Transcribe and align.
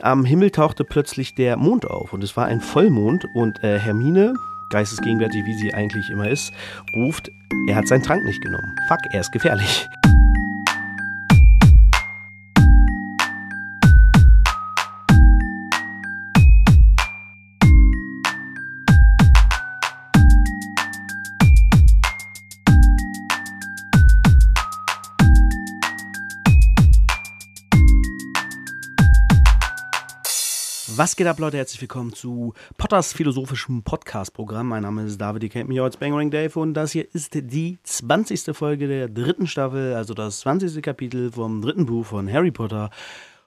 Am 0.00 0.24
Himmel 0.24 0.50
tauchte 0.50 0.84
plötzlich 0.84 1.34
der 1.34 1.56
Mond 1.56 1.86
auf 1.86 2.12
und 2.12 2.22
es 2.24 2.36
war 2.36 2.46
ein 2.46 2.60
Vollmond 2.60 3.24
und 3.34 3.62
äh, 3.62 3.78
Hermine, 3.78 4.34
geistesgegenwärtig 4.70 5.44
wie 5.44 5.54
sie 5.54 5.74
eigentlich 5.74 6.10
immer 6.10 6.28
ist, 6.28 6.52
ruft, 6.94 7.30
er 7.68 7.76
hat 7.76 7.88
seinen 7.88 8.02
Trank 8.02 8.24
nicht 8.24 8.42
genommen. 8.42 8.74
Fuck, 8.88 9.00
er 9.12 9.20
ist 9.20 9.32
gefährlich. 9.32 9.88
Was 30.96 31.16
geht 31.16 31.26
ab, 31.26 31.40
Leute? 31.40 31.56
Herzlich 31.56 31.80
willkommen 31.80 32.12
zu 32.12 32.54
Potters 32.78 33.12
philosophischem 33.12 33.82
Podcast-Programm. 33.82 34.68
Mein 34.68 34.82
Name 34.82 35.02
ist 35.02 35.20
David, 35.20 35.42
ihr 35.42 35.48
kennt 35.48 35.68
mich 35.68 35.80
als 35.80 35.96
Bangering 35.96 36.30
Dave 36.30 36.56
und 36.60 36.74
das 36.74 36.92
hier 36.92 37.12
ist 37.12 37.34
die 37.34 37.78
20. 37.82 38.56
Folge 38.56 38.86
der 38.86 39.08
dritten 39.08 39.48
Staffel, 39.48 39.94
also 39.94 40.14
das 40.14 40.38
20. 40.40 40.80
Kapitel 40.82 41.32
vom 41.32 41.62
dritten 41.62 41.86
Buch 41.86 42.06
von 42.06 42.32
Harry 42.32 42.52
Potter 42.52 42.90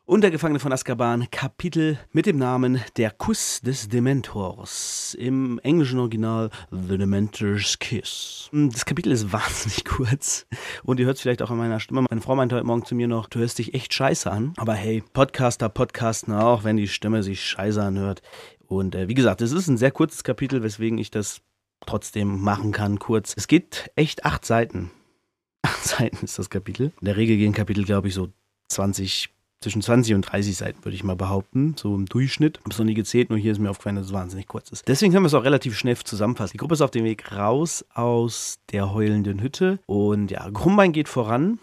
und 0.08 0.22
der 0.22 0.32
Gefangene 0.32 0.60
von 0.60 0.72
Azkaban, 0.72 1.30
Kapitel 1.32 2.00
mit 2.14 2.26
dem 2.26 2.38
Namen 2.38 2.82
Der 2.96 3.12
Kuss 3.12 3.60
des 3.60 3.90
Dementors. 3.90 5.16
Im 5.20 5.60
englischen 5.60 6.00
Original 6.00 6.50
The 6.72 6.98
Dementor's 6.98 7.78
Kiss. 7.78 8.50
Das 8.54 8.86
Kapitel 8.86 9.12
ist 9.12 9.32
wahnsinnig 9.34 9.84
kurz 9.84 10.48
und 10.84 11.00
ihr 11.00 11.06
hört 11.06 11.18
es 11.18 11.22
vielleicht 11.22 11.42
auch 11.42 11.52
an 11.52 11.58
meiner 11.58 11.82
Stimme. 11.82 12.06
Meine 12.10 12.22
Frau 12.22 12.36
meinte 12.36 12.56
heute 12.56 12.66
Morgen 12.66 12.86
zu 12.86 12.96
mir 12.96 13.10
noch, 13.10 13.28
du 13.28 13.40
hörst 13.40 13.60
dich 13.60 13.74
echt 13.74 13.94
scheiße 13.94 14.32
an. 14.32 14.54
Aber 14.56 14.74
hey, 14.74 15.04
Podcaster 15.12 15.68
podcasten 15.68 16.34
auch, 16.34 16.64
wenn 16.64 16.78
die 16.78 16.88
Stimme 16.88 17.22
sich 17.22 17.44
scheiße 17.44 17.84
anhört. 17.84 18.22
Und 18.66 18.96
äh, 18.96 19.10
wie 19.10 19.14
gesagt, 19.14 19.42
es 19.42 19.52
ist 19.52 19.68
ein 19.68 19.78
sehr 19.78 19.92
kurzes 19.92 20.24
Kapitel, 20.24 20.64
weswegen 20.64 20.98
ich 21.00 21.12
das 21.12 21.42
trotzdem 21.86 22.42
machen 22.42 22.72
kann, 22.72 22.98
kurz. 22.98 23.34
Es 23.36 23.48
geht 23.48 23.92
echt 23.98 24.26
acht 24.26 24.46
Seiten. 24.46 24.90
Acht 25.64 25.84
Seiten 25.84 26.24
ist 26.24 26.40
das 26.40 26.50
Kapitel. 26.50 26.94
In 27.02 27.06
der 27.06 27.18
Regel 27.18 27.36
gehen 27.36 27.52
Kapitel, 27.52 27.84
glaube 27.84 28.08
ich, 28.08 28.14
so 28.14 28.30
20 28.70 29.37
zwischen 29.61 29.81
20 29.81 30.16
und 30.16 30.22
30 30.22 30.55
Seiten, 30.55 30.86
würde 30.86 30.95
ich 30.95 31.03
mal 31.03 31.16
behaupten, 31.16 31.75
so 31.77 31.95
im 31.95 32.05
Durchschnitt. 32.05 32.59
Habe 32.59 32.69
es 32.72 32.77
noch 32.77 32.86
nie 32.86 32.94
gezählt, 32.94 33.30
nur 33.30 33.39
hier 33.39 33.52
ist 33.52 33.59
mir 33.59 33.69
aufgefallen, 33.69 33.95
dass 33.95 34.08
es 34.08 34.13
wahnsinnig 34.13 34.47
kurz 34.47 34.69
ist. 34.69 34.88
Deswegen 34.88 35.11
können 35.11 35.23
wir 35.23 35.27
es 35.27 35.33
auch 35.33 35.44
relativ 35.44 35.77
schnell 35.77 35.97
zusammenfassen. 35.97 36.53
Die 36.53 36.58
Gruppe 36.58 36.75
ist 36.75 36.81
auf 36.81 36.91
dem 36.91 37.03
Weg 37.03 37.31
raus 37.31 37.85
aus 37.94 38.59
der 38.72 38.94
heulenden 38.94 39.41
Hütte 39.41 39.80
und 39.85 40.31
ja, 40.31 40.50
Krummbein 40.52 40.91
geht 40.91 41.09
voran 41.09 41.59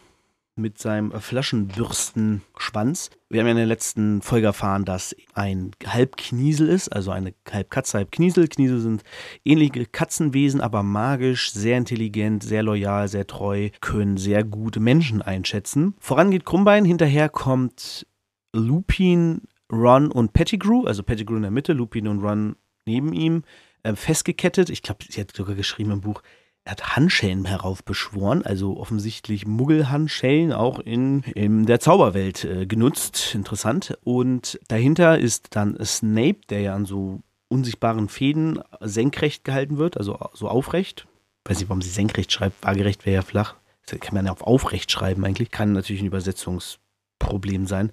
mit 0.56 0.78
seinem 0.78 1.10
Flaschenbürstenschwanz. 1.12 3.10
Wir 3.28 3.40
haben 3.40 3.46
ja 3.46 3.52
in 3.52 3.56
der 3.56 3.66
letzten 3.66 4.22
Folge 4.22 4.46
erfahren, 4.46 4.84
dass 4.84 5.14
ein 5.34 5.72
Halbkniesel 5.84 6.68
ist, 6.68 6.88
also 6.88 7.10
eine 7.10 7.34
Halbkatze, 7.50 7.98
Halbkniesel. 7.98 8.46
Kniesel 8.48 8.80
sind 8.80 9.02
ähnliche 9.44 9.86
Katzenwesen, 9.86 10.60
aber 10.60 10.82
magisch, 10.82 11.52
sehr 11.52 11.76
intelligent, 11.76 12.44
sehr 12.44 12.62
loyal, 12.62 13.08
sehr 13.08 13.26
treu, 13.26 13.70
können 13.80 14.16
sehr 14.16 14.44
gute 14.44 14.80
Menschen 14.80 15.22
einschätzen. 15.22 15.94
Voran 15.98 16.30
geht 16.30 16.44
Krummbein, 16.44 16.84
hinterher 16.84 17.28
kommt 17.28 18.06
Lupin, 18.52 19.42
Ron 19.72 20.12
und 20.12 20.32
Pettigrew, 20.32 20.84
also 20.84 21.02
Pettigrew 21.02 21.36
in 21.36 21.42
der 21.42 21.50
Mitte, 21.50 21.72
Lupin 21.72 22.06
und 22.06 22.22
Ron 22.22 22.56
neben 22.86 23.12
ihm, 23.12 23.42
äh, 23.82 23.96
festgekettet. 23.96 24.70
Ich 24.70 24.82
glaube, 24.82 25.04
sie 25.08 25.20
hat 25.20 25.32
sogar 25.34 25.56
geschrieben 25.56 25.90
im 25.90 26.00
Buch, 26.00 26.22
er 26.64 26.72
hat 26.72 26.96
Handschellen 26.96 27.44
heraufbeschworen, 27.44 28.42
also 28.42 28.78
offensichtlich 28.78 29.46
Muggelhandschellen 29.46 30.52
auch 30.52 30.78
in, 30.78 31.22
in 31.34 31.66
der 31.66 31.78
Zauberwelt 31.78 32.44
äh, 32.44 32.66
genutzt. 32.66 33.34
Interessant. 33.34 33.98
Und 34.02 34.58
dahinter 34.68 35.18
ist 35.18 35.56
dann 35.56 35.76
Snape, 35.84 36.40
der 36.48 36.60
ja 36.60 36.74
an 36.74 36.86
so 36.86 37.20
unsichtbaren 37.48 38.08
Fäden 38.08 38.60
senkrecht 38.80 39.44
gehalten 39.44 39.76
wird, 39.76 39.98
also 39.98 40.18
so 40.32 40.48
aufrecht. 40.48 41.06
Weiß 41.44 41.58
nicht, 41.58 41.68
warum 41.68 41.82
sie 41.82 41.90
senkrecht 41.90 42.32
schreibt, 42.32 42.64
waagerecht 42.64 43.04
wäre 43.04 43.16
ja 43.16 43.22
flach. 43.22 43.56
Das 43.86 44.00
kann 44.00 44.14
man 44.14 44.24
ja 44.24 44.32
auf 44.32 44.42
aufrecht 44.42 44.90
schreiben 44.90 45.24
eigentlich. 45.26 45.50
Kann 45.50 45.72
natürlich 45.72 46.00
ein 46.00 46.06
Übersetzungsproblem 46.06 47.66
sein. 47.66 47.92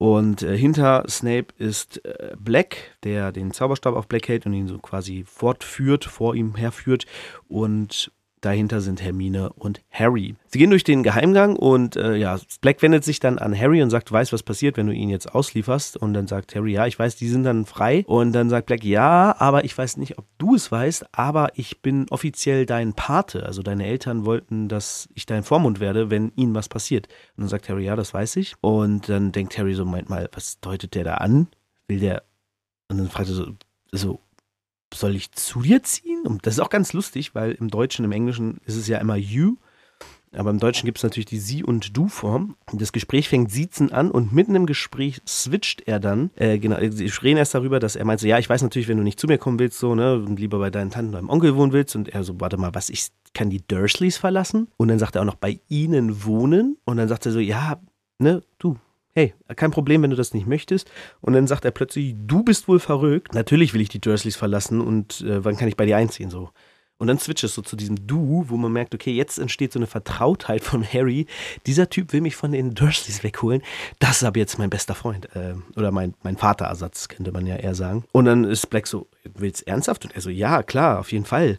Und 0.00 0.40
äh, 0.40 0.56
hinter 0.56 1.04
Snape 1.10 1.48
ist 1.58 2.02
äh, 2.06 2.34
Black, 2.38 2.96
der 3.04 3.32
den 3.32 3.52
Zauberstab 3.52 3.94
auf 3.94 4.08
Black 4.08 4.28
hält 4.28 4.46
und 4.46 4.54
ihn 4.54 4.66
so 4.66 4.78
quasi 4.78 5.24
fortführt, 5.28 6.06
vor 6.06 6.34
ihm 6.34 6.54
herführt. 6.54 7.04
Und 7.48 8.10
Dahinter 8.40 8.80
sind 8.80 9.02
Hermine 9.02 9.52
und 9.52 9.82
Harry. 9.90 10.34
Sie 10.46 10.58
gehen 10.58 10.70
durch 10.70 10.84
den 10.84 11.02
Geheimgang 11.02 11.56
und 11.56 11.96
äh, 11.96 12.16
ja, 12.16 12.38
Black 12.60 12.80
wendet 12.80 13.04
sich 13.04 13.20
dann 13.20 13.38
an 13.38 13.58
Harry 13.58 13.82
und 13.82 13.90
sagt, 13.90 14.10
du 14.10 14.14
weißt, 14.14 14.32
was 14.32 14.42
passiert, 14.42 14.76
wenn 14.76 14.86
du 14.86 14.94
ihn 14.94 15.10
jetzt 15.10 15.34
auslieferst. 15.34 15.96
Und 15.98 16.14
dann 16.14 16.26
sagt 16.26 16.54
Harry, 16.54 16.72
ja, 16.72 16.86
ich 16.86 16.98
weiß, 16.98 17.16
die 17.16 17.28
sind 17.28 17.44
dann 17.44 17.66
frei. 17.66 18.04
Und 18.06 18.32
dann 18.32 18.48
sagt 18.48 18.66
Black, 18.66 18.82
ja, 18.82 19.34
aber 19.38 19.64
ich 19.64 19.76
weiß 19.76 19.98
nicht, 19.98 20.18
ob 20.18 20.26
du 20.38 20.54
es 20.54 20.72
weißt, 20.72 21.06
aber 21.12 21.50
ich 21.54 21.82
bin 21.82 22.06
offiziell 22.10 22.64
dein 22.64 22.94
Pate. 22.94 23.44
Also 23.44 23.62
deine 23.62 23.86
Eltern 23.86 24.24
wollten, 24.24 24.68
dass 24.68 25.08
ich 25.14 25.26
dein 25.26 25.42
Vormund 25.42 25.78
werde, 25.80 26.10
wenn 26.10 26.32
ihnen 26.36 26.54
was 26.54 26.68
passiert. 26.68 27.08
Und 27.36 27.42
dann 27.42 27.48
sagt 27.48 27.68
Harry, 27.68 27.84
ja, 27.84 27.96
das 27.96 28.14
weiß 28.14 28.36
ich. 28.36 28.54
Und 28.62 29.08
dann 29.08 29.32
denkt 29.32 29.58
Harry 29.58 29.74
so, 29.74 29.84
Moment 29.84 30.08
mal, 30.08 30.30
was 30.32 30.60
deutet 30.60 30.94
der 30.94 31.04
da 31.04 31.14
an? 31.14 31.48
Will 31.88 32.00
der. 32.00 32.22
Und 32.88 32.98
dann 32.98 33.10
fragt 33.10 33.28
er 33.28 33.34
so, 33.34 33.52
so 33.92 34.20
soll 34.94 35.16
ich 35.16 35.32
zu 35.32 35.62
dir 35.62 35.82
ziehen? 35.82 36.22
Und 36.26 36.46
das 36.46 36.54
ist 36.54 36.60
auch 36.60 36.70
ganz 36.70 36.92
lustig, 36.92 37.34
weil 37.34 37.52
im 37.52 37.68
Deutschen, 37.68 38.04
im 38.04 38.12
Englischen 38.12 38.58
ist 38.64 38.76
es 38.76 38.88
ja 38.88 38.98
immer 38.98 39.16
you. 39.16 39.56
Aber 40.32 40.50
im 40.50 40.60
Deutschen 40.60 40.86
gibt 40.86 40.98
es 40.98 41.02
natürlich 41.02 41.26
die 41.26 41.40
Sie- 41.40 41.64
und 41.64 41.96
Du-Form. 41.96 42.54
Das 42.72 42.92
Gespräch 42.92 43.28
fängt 43.28 43.50
Siezen 43.50 43.90
an 43.92 44.12
und 44.12 44.32
mitten 44.32 44.54
im 44.54 44.66
Gespräch 44.66 45.20
switcht 45.26 45.88
er 45.88 45.98
dann. 45.98 46.30
Äh, 46.36 46.58
genau, 46.58 46.76
sie 46.88 47.10
reden 47.22 47.38
erst 47.38 47.54
darüber, 47.54 47.80
dass 47.80 47.96
er 47.96 48.04
meint 48.04 48.20
so, 48.20 48.28
ja, 48.28 48.38
ich 48.38 48.48
weiß 48.48 48.62
natürlich, 48.62 48.86
wenn 48.86 48.96
du 48.96 49.02
nicht 49.02 49.18
zu 49.18 49.26
mir 49.26 49.38
kommen 49.38 49.58
willst, 49.58 49.78
so, 49.78 49.94
ne, 49.94 50.14
und 50.14 50.38
lieber 50.38 50.58
bei 50.60 50.70
deinen 50.70 50.90
Tanten 50.90 51.12
deinem 51.12 51.30
Onkel 51.30 51.56
wohnen 51.56 51.72
willst. 51.72 51.96
Und 51.96 52.08
er 52.08 52.22
so, 52.22 52.40
warte 52.40 52.58
mal, 52.58 52.74
was, 52.74 52.90
ich 52.90 53.08
kann 53.34 53.50
die 53.50 53.66
Dursleys 53.66 54.18
verlassen? 54.18 54.68
Und 54.76 54.88
dann 54.88 55.00
sagt 55.00 55.16
er 55.16 55.22
auch 55.22 55.26
noch, 55.26 55.34
bei 55.34 55.58
ihnen 55.68 56.24
wohnen. 56.24 56.78
Und 56.84 56.98
dann 56.98 57.08
sagt 57.08 57.26
er 57.26 57.32
so, 57.32 57.40
ja, 57.40 57.80
ne, 58.18 58.42
du, 58.58 58.76
hey, 59.14 59.34
kein 59.56 59.70
Problem, 59.70 60.02
wenn 60.02 60.10
du 60.10 60.16
das 60.16 60.34
nicht 60.34 60.46
möchtest. 60.46 60.90
Und 61.20 61.32
dann 61.32 61.46
sagt 61.46 61.64
er 61.64 61.70
plötzlich, 61.70 62.14
du 62.16 62.42
bist 62.42 62.68
wohl 62.68 62.80
verrückt. 62.80 63.34
Natürlich 63.34 63.74
will 63.74 63.80
ich 63.80 63.88
die 63.88 64.00
Dursleys 64.00 64.36
verlassen 64.36 64.80
und 64.80 65.20
äh, 65.22 65.44
wann 65.44 65.56
kann 65.56 65.68
ich 65.68 65.76
bei 65.76 65.86
dir 65.86 65.96
einziehen? 65.96 66.30
So. 66.30 66.50
Und 67.00 67.06
dann 67.06 67.18
switcht 67.18 67.44
es 67.44 67.54
so 67.54 67.62
zu 67.62 67.76
diesem 67.76 68.06
Du, 68.06 68.44
wo 68.48 68.58
man 68.58 68.72
merkt, 68.72 68.94
okay, 68.94 69.12
jetzt 69.12 69.38
entsteht 69.38 69.72
so 69.72 69.78
eine 69.78 69.86
Vertrautheit 69.86 70.62
von 70.62 70.84
Harry. 70.84 71.26
Dieser 71.66 71.88
Typ 71.88 72.12
will 72.12 72.20
mich 72.20 72.36
von 72.36 72.52
den 72.52 72.74
Dursleys 72.74 73.24
wegholen. 73.24 73.62
Das 74.00 74.18
ist 74.18 74.24
aber 74.24 74.38
jetzt 74.38 74.58
mein 74.58 74.68
bester 74.68 74.94
Freund. 74.94 75.34
Äh, 75.34 75.54
oder 75.76 75.92
mein, 75.92 76.12
mein 76.22 76.36
Vaterersatz, 76.36 77.08
könnte 77.08 77.32
man 77.32 77.46
ja 77.46 77.56
eher 77.56 77.74
sagen. 77.74 78.04
Und 78.12 78.26
dann 78.26 78.44
ist 78.44 78.68
Black 78.68 78.86
so, 78.86 79.08
willst 79.24 79.62
du 79.62 79.68
ernsthaft? 79.68 80.04
Und 80.04 80.14
er 80.14 80.20
so, 80.20 80.28
ja, 80.28 80.62
klar, 80.62 81.00
auf 81.00 81.10
jeden 81.10 81.24
Fall. 81.24 81.58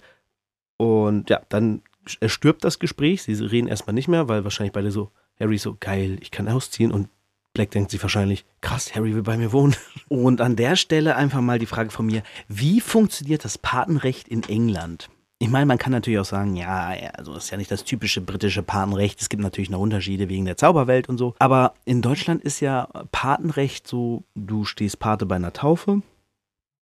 Und 0.78 1.32
ja, 1.32 1.42
dann 1.50 1.82
stirbt 2.06 2.64
das 2.64 2.78
Gespräch. 2.78 3.24
Sie 3.24 3.34
reden 3.34 3.68
erstmal 3.68 3.96
nicht 3.96 4.08
mehr, 4.08 4.30
weil 4.30 4.44
wahrscheinlich 4.44 4.74
beide 4.74 4.92
so, 4.92 5.12
Harry 5.40 5.58
so, 5.58 5.76
geil, 5.80 6.20
ich 6.22 6.30
kann 6.30 6.48
ausziehen. 6.48 6.92
Und 6.92 7.10
Black 7.54 7.72
denkt 7.72 7.92
sich 7.92 8.02
wahrscheinlich, 8.02 8.46
krass, 8.62 8.96
Harry 8.96 9.14
will 9.14 9.24
bei 9.24 9.38
mir 9.38 9.52
wohnen. 9.52 9.76
Und 10.08 10.42
an 10.42 10.56
der 10.56 10.76
Stelle 10.76 11.16
einfach 11.16 11.42
mal 11.42 11.60
die 11.60 11.66
Frage 11.66 11.92
von 11.92 12.06
mir, 12.06 12.24
wie 12.48 12.80
funktioniert 12.80 13.44
das 13.44 13.58
Patenrecht 13.58 14.28
in 14.28 14.44
England? 14.44 15.10
Ich 15.40 15.50
meine, 15.50 15.66
man 15.66 15.80
kann 15.80 15.92
natürlich 15.92 16.20
auch 16.20 16.26
sagen, 16.26 16.56
ja, 16.56 16.94
also 17.16 17.34
das 17.34 17.46
ist 17.46 17.50
ja 17.50 17.58
nicht 17.58 17.72
das 17.72 17.84
typische 17.84 18.22
britische 18.22 18.62
Patenrecht. 18.62 19.20
Es 19.22 19.28
gibt 19.28 19.42
natürlich 19.42 19.72
noch 19.72 19.80
Unterschiede 19.80 20.30
wegen 20.30 20.46
der 20.46 20.56
Zauberwelt 20.56 21.10
und 21.10 21.18
so. 21.18 21.34
Aber 21.40 21.74
in 21.84 22.04
Deutschland 22.04 22.44
ist 22.44 22.60
ja 22.60 22.88
Patenrecht 23.12 23.88
so, 23.88 24.24
du 24.36 24.66
stehst 24.66 25.00
Pate 25.00 25.26
bei 25.26 25.38
einer 25.38 25.52
Taufe. 25.52 26.04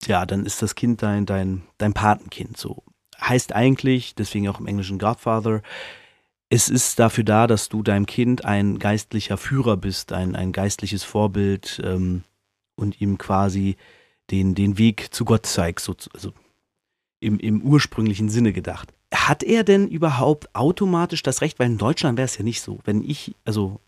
Ja, 0.04 0.26
dann 0.26 0.44
ist 0.44 0.60
das 0.60 0.74
Kind 0.74 1.02
dein, 1.02 1.24
dein, 1.24 1.62
dein 1.78 1.94
Patenkind 1.94 2.58
so. 2.58 2.82
Heißt 3.18 3.54
eigentlich, 3.54 4.14
deswegen 4.14 4.48
auch 4.48 4.60
im 4.60 4.66
Englischen 4.66 4.98
Godfather, 4.98 5.62
es 6.50 6.68
ist 6.68 6.98
dafür 6.98 7.24
da, 7.24 7.46
dass 7.46 7.68
du 7.68 7.82
deinem 7.82 8.06
Kind 8.06 8.44
ein 8.44 8.78
geistlicher 8.78 9.36
Führer 9.36 9.76
bist, 9.76 10.12
ein, 10.12 10.36
ein 10.36 10.52
geistliches 10.52 11.02
Vorbild 11.02 11.80
ähm, 11.84 12.24
und 12.76 13.00
ihm 13.00 13.18
quasi 13.18 13.76
den, 14.30 14.54
den 14.54 14.78
Weg 14.78 15.12
zu 15.12 15.24
Gott 15.24 15.46
zeigst, 15.46 15.84
so, 15.86 15.94
also 16.12 16.32
im, 17.20 17.38
im 17.38 17.62
ursprünglichen 17.62 18.28
Sinne 18.28 18.52
gedacht. 18.52 18.92
Hat 19.12 19.42
er 19.42 19.64
denn 19.64 19.88
überhaupt 19.88 20.54
automatisch 20.54 21.22
das 21.22 21.40
Recht? 21.40 21.58
Weil 21.58 21.68
in 21.68 21.78
Deutschland 21.78 22.18
wäre 22.18 22.26
es 22.26 22.36
ja 22.36 22.44
nicht 22.44 22.60
so. 22.60 22.80
Wenn 22.84 23.02
ich, 23.02 23.34
also, 23.44 23.80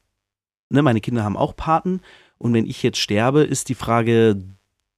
ne, 0.71 0.83
meine 0.83 1.01
Kinder 1.01 1.25
haben 1.25 1.37
auch 1.37 1.57
Paten 1.57 2.01
und 2.39 2.55
wenn 2.55 2.67
ich 2.67 2.83
jetzt 2.83 2.99
sterbe, 2.99 3.43
ist 3.43 3.69
die 3.69 3.75
Frage, 3.75 4.43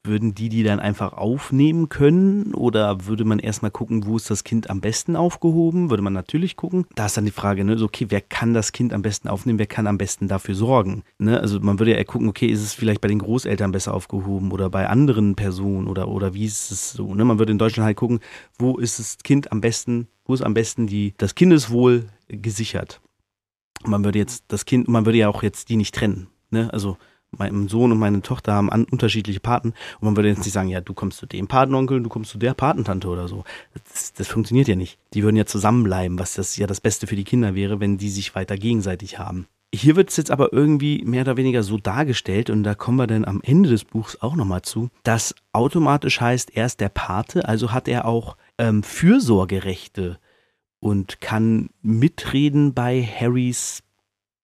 würden 0.05 0.35
die 0.35 0.49
die 0.49 0.62
dann 0.62 0.81
einfach 0.81 1.12
aufnehmen 1.12 1.89
können 1.89 2.55
oder 2.55 3.06
würde 3.06 3.25
man 3.25 3.39
erstmal 3.39 3.71
gucken, 3.71 4.06
wo 4.06 4.17
ist 4.17 4.31
das 4.31 4.45
Kind 4.45 4.71
am 4.71 4.81
besten 4.81 5.17
aufgehoben? 5.17 5.91
Würde 5.91 6.03
man 6.03 6.12
natürlich 6.12 6.56
gucken. 6.56 6.87
Da 6.95 7.06
ist 7.06 7.17
dann 7.17 7.25
die 7.25 7.31
Frage, 7.31 7.65
ne, 7.65 7.77
so, 7.77 7.87
okay, 7.87 8.06
wer 8.09 8.21
kann 8.21 8.55
das 8.55 8.73
Kind 8.73 8.93
am 8.93 9.03
besten 9.03 9.29
aufnehmen, 9.29 9.59
wer 9.59 9.67
kann 9.67 9.87
am 9.87 9.99
besten 9.99 10.29
dafür 10.29 10.55
sorgen? 10.55 11.03
Ne? 11.19 11.41
Also 11.41 11.61
man 11.61 11.79
würde 11.79 11.97
ja 11.97 12.05
gucken, 12.05 12.29
okay, 12.29 12.47
ist 12.47 12.62
es 12.62 12.75
vielleicht 12.75 13.00
bei 13.00 13.09
den 13.09 13.19
Großeltern 13.19 13.73
besser 13.73 13.95
aufgehoben 13.95 14.53
oder 14.53 14.71
bei 14.71 14.89
anderen 14.89 15.35
Personen 15.35 15.89
oder, 15.89 16.09
oder 16.09 16.35
wie 16.35 16.47
ist 16.47 16.71
es 16.71 16.93
so? 16.93 17.15
Ne? 17.15 17.25
Man 17.25 17.39
würde 17.39 17.53
in 17.53 17.59
Deutschland 17.59 17.87
halt 17.87 17.97
gucken, 17.97 18.21
wo 18.59 18.79
ist 18.79 18.99
das 18.99 19.19
Kind 19.19 19.53
am 19.53 19.61
besten, 19.61 20.09
wo 20.25 20.35
ist 20.35 20.43
am 20.43 20.55
besten 20.55 20.87
die, 20.87 21.15
das 21.19 21.35
Kindeswohl 21.35 22.06
gesichert? 22.29 23.00
Man 23.85 24.05
würde 24.05 24.19
jetzt 24.19 24.45
das 24.49 24.65
Kind, 24.65 24.89
man 24.89 25.06
würde 25.06 25.19
ja 25.19 25.29
auch 25.29 25.43
jetzt 25.43 25.69
die 25.69 25.77
nicht 25.77 25.95
trennen. 25.95 26.29
Ne? 26.50 26.73
Also 26.73 26.97
mein 27.31 27.69
Sohn 27.69 27.93
und 27.93 27.99
meine 27.99 28.23
Tochter 28.23 28.53
haben 28.55 28.71
an, 28.71 28.85
unterschiedliche 28.85 29.41
Paten 29.41 29.75
und 30.01 30.03
man 30.03 30.17
würde 30.17 30.29
jetzt 30.29 30.39
nicht 30.39 30.53
sagen, 30.53 30.69
ja, 30.69 30.81
du 30.81 30.95
kommst 30.95 31.19
zu 31.19 31.27
dem 31.27 31.47
Patenonkel 31.47 31.99
und 31.99 32.05
du 32.05 32.09
kommst 32.09 32.31
zu 32.31 32.39
der 32.39 32.55
Patentante 32.55 33.09
oder 33.09 33.29
so. 33.29 33.45
Das, 33.93 34.13
das 34.13 34.29
funktioniert 34.29 34.69
ja 34.69 34.77
nicht. 34.77 34.99
Die 35.15 35.23
würden 35.23 35.37
ja 35.37 35.47
zusammenbleiben, 35.47 36.19
was 36.19 36.35
das 36.35 36.57
ja 36.57 36.67
das 36.67 36.81
Beste 36.81 37.07
für 37.07 37.17
die 37.17 37.25
Kinder 37.25 37.55
wäre, 37.55 37.81
wenn 37.81 37.99
die 37.99 38.11
sich 38.11 38.35
weiter 38.35 38.57
gegenseitig 38.57 39.19
haben. 39.19 39.47
Hier 39.75 39.97
wird 39.97 40.09
es 40.09 40.17
jetzt 40.17 40.31
aber 40.31 40.53
irgendwie 40.55 41.03
mehr 41.05 41.23
oder 41.23 41.37
weniger 41.37 41.63
so 41.63 41.77
dargestellt, 41.77 42.49
und 42.49 42.63
da 42.63 42.75
kommen 42.75 42.97
wir 42.97 43.07
dann 43.07 43.27
am 43.27 43.43
Ende 43.45 43.69
des 43.69 43.85
Buchs 43.85 44.17
auch 44.23 44.35
nochmal 44.35 44.63
zu, 44.63 44.89
dass 45.03 45.35
automatisch 45.53 46.23
heißt, 46.23 46.57
er 46.57 46.65
ist 46.65 46.81
der 46.81 46.89
Pate, 46.89 47.47
also 47.47 47.71
hat 47.71 47.87
er 47.87 48.07
auch 48.07 48.39
ähm, 48.57 48.83
Fürsorgerechte 48.83 50.19
und 50.81 51.21
kann 51.21 51.69
mitreden 51.83 52.73
bei 52.73 53.03
Harrys 53.03 53.83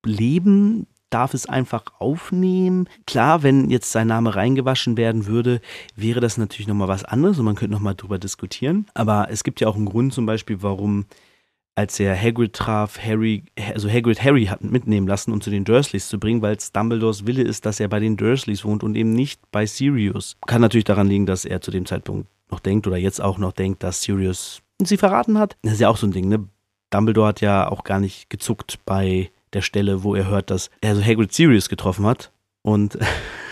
Leben, 0.04 0.86
darf 1.14 1.32
es 1.32 1.46
einfach 1.46 1.84
aufnehmen. 2.00 2.88
Klar, 3.06 3.42
wenn 3.42 3.70
jetzt 3.70 3.92
sein 3.92 4.08
Name 4.08 4.34
reingewaschen 4.34 4.96
werden 4.96 5.26
würde, 5.26 5.60
wäre 5.94 6.20
das 6.20 6.38
natürlich 6.38 6.66
nochmal 6.66 6.88
was 6.88 7.04
anderes 7.04 7.38
und 7.38 7.44
man 7.44 7.54
könnte 7.54 7.72
nochmal 7.72 7.94
drüber 7.94 8.18
diskutieren. 8.18 8.86
Aber 8.94 9.28
es 9.30 9.44
gibt 9.44 9.60
ja 9.60 9.68
auch 9.68 9.76
einen 9.76 9.86
Grund 9.86 10.12
zum 10.12 10.26
Beispiel, 10.26 10.62
warum 10.62 11.06
als 11.76 11.98
er 11.98 12.20
Hagrid 12.20 12.52
traf, 12.52 12.98
Harry, 12.98 13.44
also 13.72 13.88
Hagrid 13.88 14.22
Harry 14.22 14.46
hat 14.46 14.62
mitnehmen 14.62 15.08
lassen, 15.08 15.32
um 15.32 15.40
zu 15.40 15.50
den 15.50 15.64
Dursleys 15.64 16.08
zu 16.08 16.18
bringen, 16.18 16.42
weil 16.42 16.56
es 16.56 16.72
Dumbledores 16.72 17.26
Wille 17.26 17.42
ist, 17.42 17.66
dass 17.66 17.80
er 17.80 17.88
bei 17.88 17.98
den 18.00 18.16
Dursleys 18.16 18.64
wohnt 18.64 18.82
und 18.82 18.94
eben 18.96 19.12
nicht 19.12 19.40
bei 19.50 19.66
Sirius. 19.66 20.36
Kann 20.46 20.60
natürlich 20.60 20.84
daran 20.84 21.08
liegen, 21.08 21.26
dass 21.26 21.44
er 21.44 21.60
zu 21.60 21.70
dem 21.70 21.86
Zeitpunkt 21.86 22.28
noch 22.50 22.60
denkt 22.60 22.86
oder 22.86 22.96
jetzt 22.96 23.20
auch 23.20 23.38
noch 23.38 23.52
denkt, 23.52 23.82
dass 23.82 24.02
Sirius 24.02 24.62
sie 24.82 24.96
verraten 24.96 25.38
hat. 25.38 25.56
Das 25.62 25.74
ist 25.74 25.80
ja 25.80 25.88
auch 25.88 25.96
so 25.96 26.06
ein 26.06 26.12
Ding, 26.12 26.28
ne? 26.28 26.48
Dumbledore 26.90 27.28
hat 27.28 27.40
ja 27.40 27.68
auch 27.68 27.82
gar 27.82 27.98
nicht 27.98 28.30
gezuckt 28.30 28.78
bei 28.84 29.30
der 29.54 29.62
Stelle, 29.62 30.02
wo 30.02 30.14
er 30.14 30.28
hört, 30.28 30.50
dass 30.50 30.70
er 30.80 30.90
also 30.90 31.02
Hagrid 31.02 31.32
Sirius 31.32 31.68
getroffen 31.68 32.06
hat 32.06 32.32
und 32.62 32.98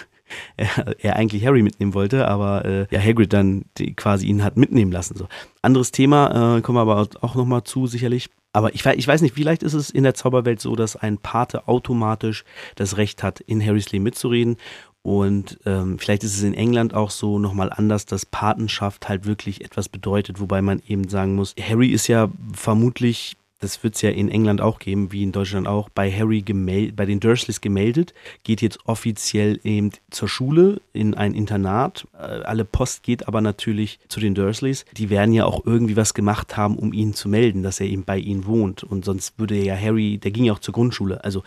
er, 0.56 0.94
er, 0.98 1.16
eigentlich 1.16 1.44
Harry 1.44 1.62
mitnehmen 1.62 1.94
wollte, 1.94 2.28
aber 2.28 2.64
äh, 2.64 2.86
ja, 2.90 3.00
Hagrid 3.00 3.32
dann 3.32 3.64
die, 3.78 3.94
quasi 3.94 4.26
ihn 4.26 4.44
hat 4.44 4.56
mitnehmen 4.56 4.92
lassen. 4.92 5.16
So. 5.16 5.28
Anderes 5.62 5.92
Thema, 5.92 6.56
äh, 6.56 6.60
kommen 6.62 6.76
wir 6.76 6.82
aber 6.82 7.08
auch 7.20 7.34
nochmal 7.34 7.64
zu, 7.64 7.86
sicherlich. 7.86 8.30
Aber 8.54 8.74
ich, 8.74 8.84
ich 8.84 9.08
weiß 9.08 9.22
nicht, 9.22 9.34
vielleicht 9.34 9.62
ist 9.62 9.72
es 9.72 9.88
in 9.88 10.02
der 10.02 10.14
Zauberwelt 10.14 10.60
so, 10.60 10.76
dass 10.76 10.96
ein 10.96 11.18
Pate 11.18 11.68
automatisch 11.68 12.44
das 12.74 12.98
Recht 12.98 13.22
hat, 13.22 13.40
in 13.40 13.64
Harrys 13.64 13.92
Leben 13.92 14.04
mitzureden. 14.04 14.56
Und 15.02 15.58
ähm, 15.66 15.98
vielleicht 15.98 16.22
ist 16.22 16.36
es 16.36 16.42
in 16.42 16.54
England 16.54 16.94
auch 16.94 17.10
so 17.10 17.38
nochmal 17.38 17.72
anders, 17.72 18.06
dass 18.06 18.24
Patenschaft 18.24 19.08
halt 19.08 19.26
wirklich 19.26 19.64
etwas 19.64 19.88
bedeutet, 19.88 20.38
wobei 20.38 20.62
man 20.62 20.80
eben 20.86 21.08
sagen 21.08 21.34
muss, 21.34 21.56
Harry 21.60 21.88
ist 21.88 22.06
ja 22.06 22.30
vermutlich 22.52 23.36
das 23.62 23.84
wird 23.84 23.94
es 23.94 24.02
ja 24.02 24.10
in 24.10 24.28
England 24.28 24.60
auch 24.60 24.80
geben, 24.80 25.12
wie 25.12 25.22
in 25.22 25.30
Deutschland 25.30 25.68
auch, 25.68 25.88
bei 25.88 26.10
Harry 26.10 26.42
gemeldet, 26.42 26.96
bei 26.96 27.06
den 27.06 27.20
Dursleys 27.20 27.60
gemeldet, 27.60 28.12
geht 28.42 28.60
jetzt 28.60 28.80
offiziell 28.86 29.60
eben 29.62 29.92
zur 30.10 30.28
Schule 30.28 30.80
in 30.92 31.14
ein 31.14 31.32
Internat. 31.32 32.08
Äh, 32.14 32.42
alle 32.42 32.64
Post 32.64 33.04
geht 33.04 33.28
aber 33.28 33.40
natürlich 33.40 34.00
zu 34.08 34.18
den 34.18 34.34
Dursleys. 34.34 34.84
Die 34.96 35.10
werden 35.10 35.32
ja 35.32 35.44
auch 35.44 35.64
irgendwie 35.64 35.96
was 35.96 36.12
gemacht 36.12 36.56
haben, 36.56 36.76
um 36.76 36.92
ihn 36.92 37.14
zu 37.14 37.28
melden, 37.28 37.62
dass 37.62 37.78
er 37.78 37.86
eben 37.86 38.02
bei 38.02 38.18
ihnen 38.18 38.46
wohnt. 38.46 38.82
Und 38.82 39.04
sonst 39.04 39.38
würde 39.38 39.56
ja 39.56 39.76
Harry, 39.76 40.18
der 40.18 40.32
ging 40.32 40.44
ja 40.44 40.54
auch 40.54 40.58
zur 40.58 40.74
Grundschule. 40.74 41.22
Also 41.22 41.44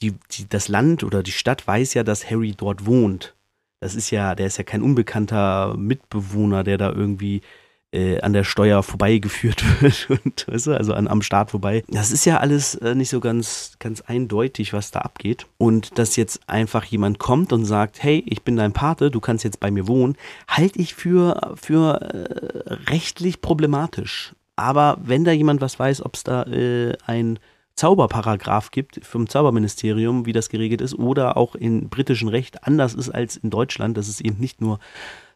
die, 0.00 0.14
die, 0.32 0.48
das 0.48 0.68
Land 0.68 1.04
oder 1.04 1.22
die 1.22 1.30
Stadt 1.30 1.66
weiß 1.66 1.92
ja, 1.92 2.04
dass 2.04 2.30
Harry 2.30 2.54
dort 2.56 2.86
wohnt. 2.86 3.34
Das 3.80 3.94
ist 3.94 4.10
ja, 4.10 4.34
der 4.34 4.46
ist 4.46 4.56
ja 4.56 4.64
kein 4.64 4.82
unbekannter 4.82 5.76
Mitbewohner, 5.76 6.64
der 6.64 6.78
da 6.78 6.90
irgendwie 6.90 7.42
äh, 7.92 8.20
an 8.20 8.32
der 8.32 8.44
Steuer 8.44 8.82
vorbeigeführt 8.82 9.64
wird 9.82 10.08
und 10.10 10.46
weißt 10.48 10.68
du, 10.68 10.76
also 10.76 10.94
an, 10.94 11.08
am 11.08 11.22
Start 11.22 11.50
vorbei. 11.50 11.82
Das 11.88 12.10
ist 12.10 12.24
ja 12.24 12.38
alles 12.38 12.74
äh, 12.76 12.94
nicht 12.94 13.10
so 13.10 13.20
ganz, 13.20 13.72
ganz 13.78 14.00
eindeutig, 14.02 14.72
was 14.72 14.90
da 14.90 15.00
abgeht. 15.00 15.46
Und 15.58 15.98
dass 15.98 16.16
jetzt 16.16 16.48
einfach 16.48 16.84
jemand 16.84 17.18
kommt 17.18 17.52
und 17.52 17.64
sagt, 17.64 18.02
hey, 18.02 18.22
ich 18.26 18.42
bin 18.42 18.56
dein 18.56 18.72
Pate, 18.72 19.10
du 19.10 19.20
kannst 19.20 19.44
jetzt 19.44 19.60
bei 19.60 19.70
mir 19.70 19.88
wohnen, 19.88 20.16
halte 20.48 20.78
ich 20.78 20.94
für, 20.94 21.54
für 21.60 22.00
äh, 22.00 22.72
rechtlich 22.90 23.40
problematisch. 23.40 24.34
Aber 24.56 24.98
wenn 25.02 25.24
da 25.24 25.32
jemand 25.32 25.60
was 25.60 25.78
weiß, 25.78 26.04
ob 26.04 26.14
es 26.14 26.24
da 26.24 26.42
äh, 26.44 26.96
ein 27.06 27.38
Zauberparagraph 27.76 28.70
gibt 28.72 29.04
vom 29.06 29.26
Zauberministerium, 29.26 30.26
wie 30.26 30.34
das 30.34 30.50
geregelt 30.50 30.82
ist, 30.82 30.94
oder 30.94 31.38
auch 31.38 31.54
in 31.54 31.88
britischem 31.88 32.28
Recht 32.28 32.64
anders 32.64 32.92
ist 32.92 33.08
als 33.08 33.36
in 33.36 33.48
Deutschland, 33.48 33.96
dass 33.96 34.08
es 34.08 34.20
eben 34.20 34.38
nicht 34.38 34.60
nur 34.60 34.78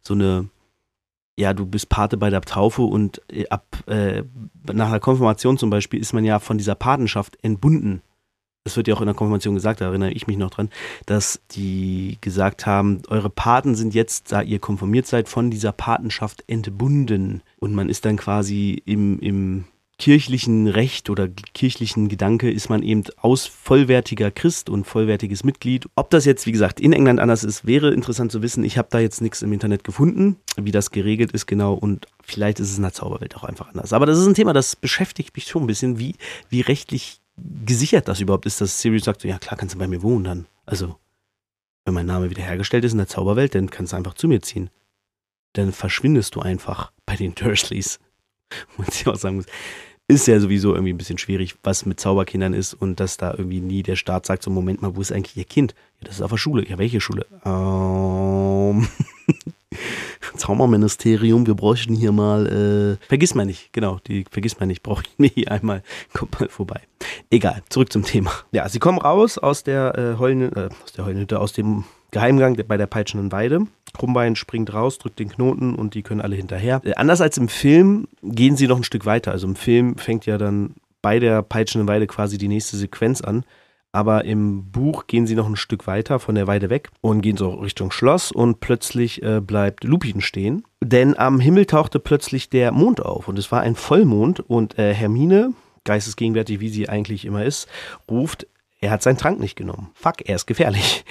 so 0.03 0.13
eine 0.13 0.51
ja, 1.37 1.53
du 1.53 1.67
bist 1.67 1.89
Pate 1.89 2.17
bei 2.17 2.31
der 2.31 2.41
Taufe 2.43 2.83
und 2.83 3.21
äh, 3.31 3.49
ab 3.49 3.67
äh, 3.87 4.23
nach 4.73 4.91
der 4.91 5.01
Konfirmation 5.01 5.59
zum 5.59 5.71
Beispiel 5.71 6.01
ist 6.01 6.13
man 6.13 6.25
ja 6.25 6.39
von 6.39 6.59
dieser 6.59 6.75
Patenschaft 6.75 7.37
entbunden. 7.43 8.03
Das 8.65 8.79
wird 8.79 8.89
ja 8.89 8.95
auch 8.95 9.01
in 9.01 9.07
der 9.07 9.15
Konfirmation 9.15 9.55
gesagt, 9.55 9.83
da 9.83 9.87
erinnere 9.87 10.13
ich 10.13 10.27
mich 10.27 10.39
noch 10.39 10.49
dran, 10.49 10.71
dass 11.05 11.43
die 11.51 12.17
gesagt 12.23 12.65
haben, 12.65 13.03
eure 13.09 13.29
Paten 13.29 13.75
sind 13.75 13.93
jetzt, 13.93 14.33
da 14.33 14.41
ihr 14.41 14.59
konfirmiert 14.59 15.07
seid, 15.07 15.29
von 15.29 15.51
dieser 15.51 15.73
Patenschaft 15.73 16.43
entbunden. 16.47 17.43
Und 17.59 17.75
man 17.75 17.91
ist 17.91 18.07
dann 18.07 18.17
quasi 18.17 18.83
im, 18.87 19.19
im 19.21 19.65
kirchlichen 20.05 20.67
Recht 20.67 21.09
oder 21.09 21.29
kirchlichen 21.29 22.11
Gedanke 22.11 22.51
ist 22.51 22.69
man 22.69 22.83
eben 22.83 23.05
aus 23.17 23.47
vollwertiger 23.47 24.31
Christ 24.31 24.69
und 24.69 24.85
vollwertiges 24.85 25.45
Mitglied. 25.45 25.89
Ob 25.95 26.11
das 26.11 26.27
jetzt, 26.27 26.45
wie 26.45 26.53
gesagt, 26.53 26.79
in 26.79 26.93
England 26.93 27.21
anders 27.21 27.43
ist, 27.43 27.65
wäre 27.65 27.91
interessant 27.91 28.31
zu 28.31 28.43
wissen. 28.43 28.65
Ich 28.65 28.77
habe 28.77 28.89
da 28.91 28.99
jetzt 28.99 29.23
nichts 29.23 29.41
im 29.41 29.51
Internet 29.55 29.83
gefunden, 29.83 30.37
wie 30.59 30.73
das 30.73 30.91
geregelt 30.91 31.33
ist 31.33 31.47
genau 31.47 31.73
und 31.73 32.07
vielleicht 32.23 32.61
ist 32.61 32.71
es 32.71 32.77
in 32.77 32.83
der 32.83 32.93
Zauberwelt 32.93 33.35
auch 33.35 33.45
einfach 33.45 33.69
anders. 33.69 33.95
Aber 33.95 34.05
das 34.05 34.19
ist 34.19 34.27
ein 34.27 34.35
Thema, 34.35 34.53
das 34.53 34.77
beschäftigt 34.77 35.35
mich 35.35 35.47
schon 35.47 35.63
ein 35.63 35.67
bisschen, 35.67 35.99
wie, 35.99 36.17
wie 36.51 36.61
rechtlich 36.61 37.23
gesichert 37.65 38.07
das 38.07 38.21
überhaupt 38.21 38.45
ist, 38.45 38.61
dass 38.61 38.83
Sirius 38.83 39.05
sagt, 39.05 39.25
ja 39.25 39.39
klar, 39.39 39.57
kannst 39.57 39.75
du 39.75 39.79
bei 39.79 39.89
mir 39.89 40.03
wohnen 40.03 40.25
dann. 40.25 40.47
Also, 40.67 40.97
wenn 41.87 41.95
mein 41.95 42.05
Name 42.05 42.29
wiederhergestellt 42.29 42.85
ist 42.85 42.93
in 42.93 42.99
der 42.99 43.09
Zauberwelt, 43.09 43.55
dann 43.55 43.71
kannst 43.71 43.95
du 43.95 43.97
einfach 43.97 44.13
zu 44.13 44.29
mir 44.29 44.43
ziehen. 44.43 44.69
Dann 45.55 45.73
verschwindest 45.73 46.35
du 46.35 46.41
einfach 46.41 46.93
bei 47.07 47.17
den 47.17 47.35
Dursleys. 47.35 48.01
muss 48.77 48.89
ich 48.89 49.07
auch 49.07 49.17
sagen 49.17 49.37
muss, 49.37 49.47
ist 50.07 50.27
ja 50.27 50.39
sowieso 50.39 50.75
irgendwie 50.75 50.93
ein 50.93 50.99
bisschen 50.99 51.19
schwierig, 51.19 51.57
was 51.63 51.87
mit 51.87 51.99
Zauberkindern 51.99 52.53
ist 52.53 52.75
und 52.75 53.01
dass 53.01 53.17
da 53.17 53.33
irgendwie 53.33 53.61
nie 53.61 53.83
der 53.83 53.97
Staat 53.97 54.27
sagt, 54.27 54.43
so 54.43 54.51
Moment 54.51 54.83
mal, 54.83 54.95
wo 54.97 55.01
ist 55.01 55.13
eigentlich 55.13 55.37
ihr 55.37 55.45
Kind? 55.45 55.75
Ja, 56.01 56.07
das 56.07 56.17
ist 56.17 56.23
auf 56.23 56.31
der 56.31 56.37
Schule. 56.37 56.69
Ja, 56.69 56.77
welche 56.77 57.01
Schule? 57.01 57.27
Ähm, 57.47 58.87
Zauberministerium, 60.37 61.47
wir 61.47 61.55
bräuchten 61.55 61.95
hier 61.95 62.13
mal, 62.13 62.99
äh, 63.01 63.07
vergiss 63.07 63.35
mal 63.35 63.47
nicht, 63.47 63.73
genau, 63.73 63.99
die 64.07 64.25
vergiss 64.31 64.61
mal 64.61 64.67
nicht, 64.67 64.83
brauchen 64.83 65.05
wir 65.17 65.31
hier 65.31 65.51
einmal, 65.51 65.83
kommt 66.13 66.39
mal 66.39 66.49
vorbei. 66.49 66.83
Egal, 67.31 67.63
zurück 67.71 67.91
zum 67.93 68.05
Thema. 68.05 68.31
Ja, 68.53 68.69
sie 68.69 68.79
kommen 68.79 68.99
raus 68.99 69.39
aus 69.39 69.65
der 69.65 69.97
äh, 69.97 70.19
Heulen, 70.19 70.55
äh, 70.55 70.69
aus 70.85 70.93
der 70.93 71.07
Heulenhütte, 71.07 71.41
aus 71.41 71.53
dem 71.53 71.85
Geheimgang 72.11 72.57
bei 72.69 72.77
der 72.77 72.87
peitschenden 72.87 73.33
Weide. 73.33 73.67
Krummbein 73.95 74.37
springt 74.37 74.73
raus, 74.75 74.99
drückt 74.99 75.19
den 75.19 75.31
Knoten 75.31 75.75
und 75.75 75.95
die 75.95 76.03
können 76.03 76.21
alle 76.21 76.37
hinterher. 76.37 76.83
Äh, 76.85 76.95
anders 76.95 77.21
als 77.21 77.39
im 77.39 77.49
Film 77.49 78.07
gehen 78.23 78.57
sie 78.57 78.69
noch 78.69 78.77
ein 78.77 78.85
Stück 78.85 79.07
weiter. 79.07 79.33
Also 79.33 79.47
im 79.47 79.57
Film 79.57 79.97
fängt 79.97 80.27
ja 80.27 80.37
dann 80.37 80.75
bei 81.01 81.19
der 81.19 81.43
peitschenden 81.43 81.89
Weide 81.89 82.07
quasi 82.07 82.39
die 82.39 82.49
nächste 82.49 82.77
Sequenz 82.77 83.21
an. 83.21 83.45
Aber 83.93 84.25
im 84.25 84.73
Buch 84.73 85.07
gehen 85.07 85.25
sie 85.25 85.37
noch 85.37 85.47
ein 85.49 85.55
Stück 85.55 85.87
weiter 85.87 86.19
von 86.19 86.35
der 86.35 86.49
Weide 86.49 86.69
weg 86.69 86.91
und 87.01 87.21
gehen 87.21 87.37
so 87.37 87.51
Richtung 87.51 87.93
Schloss 87.93 88.33
und 88.33 88.59
plötzlich 88.59 89.23
äh, 89.23 89.41
bleibt 89.41 89.85
Lupin 89.85 90.21
stehen. 90.21 90.65
Denn 90.83 91.17
am 91.17 91.39
Himmel 91.39 91.67
tauchte 91.67 92.01
plötzlich 92.01 92.51
der 92.51 92.73
Mond 92.73 93.01
auf 93.01 93.29
und 93.29 93.39
es 93.39 93.53
war 93.53 93.61
ein 93.61 93.77
Vollmond 93.77 94.41
und 94.41 94.81
äh, 94.81 94.93
Hermine, 94.93 95.53
geistesgegenwärtig 95.85 96.59
wie 96.59 96.71
sie 96.71 96.89
eigentlich 96.89 97.25
immer 97.25 97.45
ist, 97.45 97.69
ruft, 98.11 98.49
er 98.81 98.91
hat 98.91 99.03
seinen 99.03 99.17
Trank 99.17 99.39
nicht 99.39 99.55
genommen. 99.55 99.93
Fuck, 99.95 100.29
er 100.29 100.37
ist 100.37 100.47
gefährlich. 100.47 101.05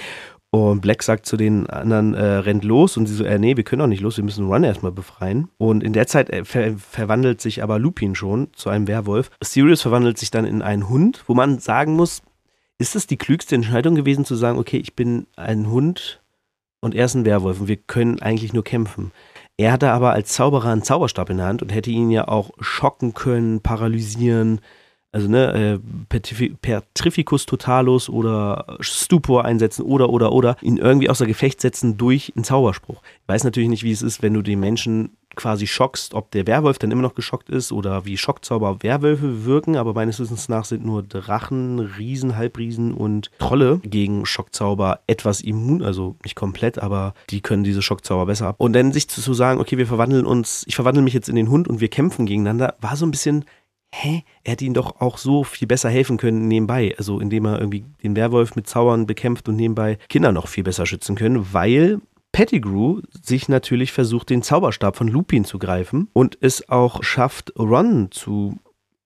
Und 0.55 0.81
Black 0.81 1.01
sagt 1.01 1.25
zu 1.25 1.35
den 1.35 1.67
anderen, 1.67 2.13
äh, 2.13 2.23
rennt 2.23 2.63
los 2.63 2.95
und 2.95 3.07
sie 3.07 3.15
so, 3.15 3.23
äh, 3.23 3.39
nee, 3.39 3.57
wir 3.57 3.63
können 3.63 3.79
doch 3.79 3.87
nicht 3.87 4.01
los, 4.01 4.17
wir 4.17 4.23
müssen 4.23 4.45
Run 4.45 4.63
erstmal 4.63 4.91
befreien. 4.91 5.49
Und 5.57 5.83
in 5.83 5.93
der 5.93 6.05
Zeit 6.05 6.29
äh, 6.29 6.45
ver 6.45 6.77
verwandelt 6.77 7.41
sich 7.41 7.63
aber 7.63 7.79
Lupin 7.79 8.13
schon 8.13 8.49
zu 8.53 8.69
einem 8.69 8.87
Werwolf. 8.87 9.31
Sirius 9.43 9.81
verwandelt 9.81 10.19
sich 10.19 10.29
dann 10.29 10.45
in 10.45 10.61
einen 10.61 10.89
Hund, 10.89 11.23
wo 11.25 11.33
man 11.33 11.57
sagen 11.57 11.95
muss, 11.95 12.21
ist 12.77 12.95
es 12.95 13.07
die 13.07 13.17
klügste 13.17 13.55
Entscheidung 13.55 13.95
gewesen 13.95 14.25
zu 14.25 14.35
sagen, 14.35 14.59
okay, 14.59 14.77
ich 14.77 14.95
bin 14.95 15.25
ein 15.35 15.71
Hund 15.71 16.21
und 16.81 16.93
er 16.93 17.05
ist 17.05 17.15
ein 17.15 17.25
Werwolf 17.25 17.61
und 17.61 17.67
wir 17.67 17.77
können 17.77 18.21
eigentlich 18.21 18.53
nur 18.53 18.63
kämpfen. 18.63 19.11
Er 19.57 19.71
hatte 19.71 19.89
aber 19.89 20.11
als 20.11 20.33
Zauberer 20.33 20.69
einen 20.69 20.83
Zauberstab 20.83 21.31
in 21.31 21.37
der 21.37 21.47
Hand 21.47 21.63
und 21.63 21.73
hätte 21.73 21.89
ihn 21.89 22.11
ja 22.11 22.27
auch 22.27 22.51
schocken 22.59 23.15
können, 23.15 23.61
paralysieren, 23.61 24.61
also 25.13 25.29
ne, 25.29 25.79
äh, 25.79 25.79
Petrificus 26.09 27.45
totalus 27.45 28.09
oder 28.09 28.77
Stupor 28.79 29.45
einsetzen 29.45 29.83
oder 29.83 30.09
oder 30.09 30.31
oder 30.31 30.57
ihn 30.61 30.77
irgendwie 30.77 31.09
außer 31.09 31.27
Gefecht 31.27 31.61
setzen 31.61 31.97
durch 31.97 32.33
einen 32.35 32.43
Zauberspruch. 32.43 33.01
Ich 33.21 33.27
weiß 33.27 33.43
natürlich 33.43 33.69
nicht, 33.69 33.83
wie 33.83 33.91
es 33.91 34.01
ist, 34.01 34.23
wenn 34.23 34.33
du 34.33 34.41
den 34.41 34.59
Menschen 34.59 35.11
quasi 35.35 35.67
schockst, 35.67 36.13
ob 36.13 36.31
der 36.31 36.47
Werwolf 36.47 36.77
dann 36.77 36.91
immer 36.91 37.01
noch 37.01 37.15
geschockt 37.15 37.49
ist 37.49 37.71
oder 37.71 38.05
wie 38.05 38.17
Schockzauber 38.17 38.83
Werwölfe 38.83 39.45
wirken, 39.45 39.77
aber 39.77 39.93
meines 39.93 40.19
Wissens 40.19 40.49
nach 40.49 40.65
sind 40.65 40.85
nur 40.85 41.03
Drachen, 41.03 41.79
Riesen, 41.79 42.35
Halbriesen 42.35 42.93
und 42.93 43.31
Trolle 43.39 43.79
gegen 43.83 44.25
Schockzauber 44.25 44.99
etwas 45.07 45.41
immun, 45.41 45.81
also 45.81 46.15
nicht 46.23 46.35
komplett, 46.35 46.79
aber 46.79 47.13
die 47.29 47.41
können 47.41 47.63
diese 47.63 47.81
Schockzauber 47.81 48.27
besser 48.27 48.47
ab. 48.47 48.55
Und 48.59 48.73
dann 48.73 48.91
sich 48.91 49.07
zu 49.07 49.33
sagen, 49.33 49.59
okay, 49.59 49.77
wir 49.77 49.87
verwandeln 49.87 50.25
uns, 50.25 50.63
ich 50.67 50.75
verwandle 50.75 51.03
mich 51.03 51.13
jetzt 51.13 51.29
in 51.29 51.35
den 51.35 51.49
Hund 51.49 51.67
und 51.67 51.81
wir 51.81 51.89
kämpfen 51.89 52.25
gegeneinander, 52.25 52.75
war 52.79 52.95
so 52.95 53.05
ein 53.05 53.11
bisschen 53.11 53.45
hä, 53.93 54.23
er 54.43 54.51
hätte 54.51 54.65
ihnen 54.65 54.73
doch 54.73 54.99
auch 54.99 55.17
so 55.17 55.43
viel 55.43 55.67
besser 55.67 55.89
helfen 55.89 56.17
können 56.17 56.47
nebenbei. 56.47 56.95
Also 56.97 57.19
indem 57.19 57.45
er 57.45 57.59
irgendwie 57.59 57.85
den 58.01 58.15
Werwolf 58.15 58.55
mit 58.55 58.67
Zaubern 58.67 59.05
bekämpft 59.05 59.47
und 59.47 59.55
nebenbei 59.55 59.97
Kinder 60.09 60.31
noch 60.31 60.47
viel 60.47 60.63
besser 60.63 60.85
schützen 60.85 61.15
können, 61.15 61.53
weil 61.53 61.99
Pettigrew 62.31 63.01
sich 63.21 63.47
natürlich 63.47 63.91
versucht, 63.91 64.31
den 64.31 64.41
Zauberstab 64.41 64.95
von 64.95 65.07
Lupin 65.07 65.45
zu 65.45 65.59
greifen 65.59 66.09
und 66.13 66.37
es 66.41 66.67
auch 66.69 67.03
schafft, 67.03 67.53
Ron 67.59 68.09
zu 68.09 68.57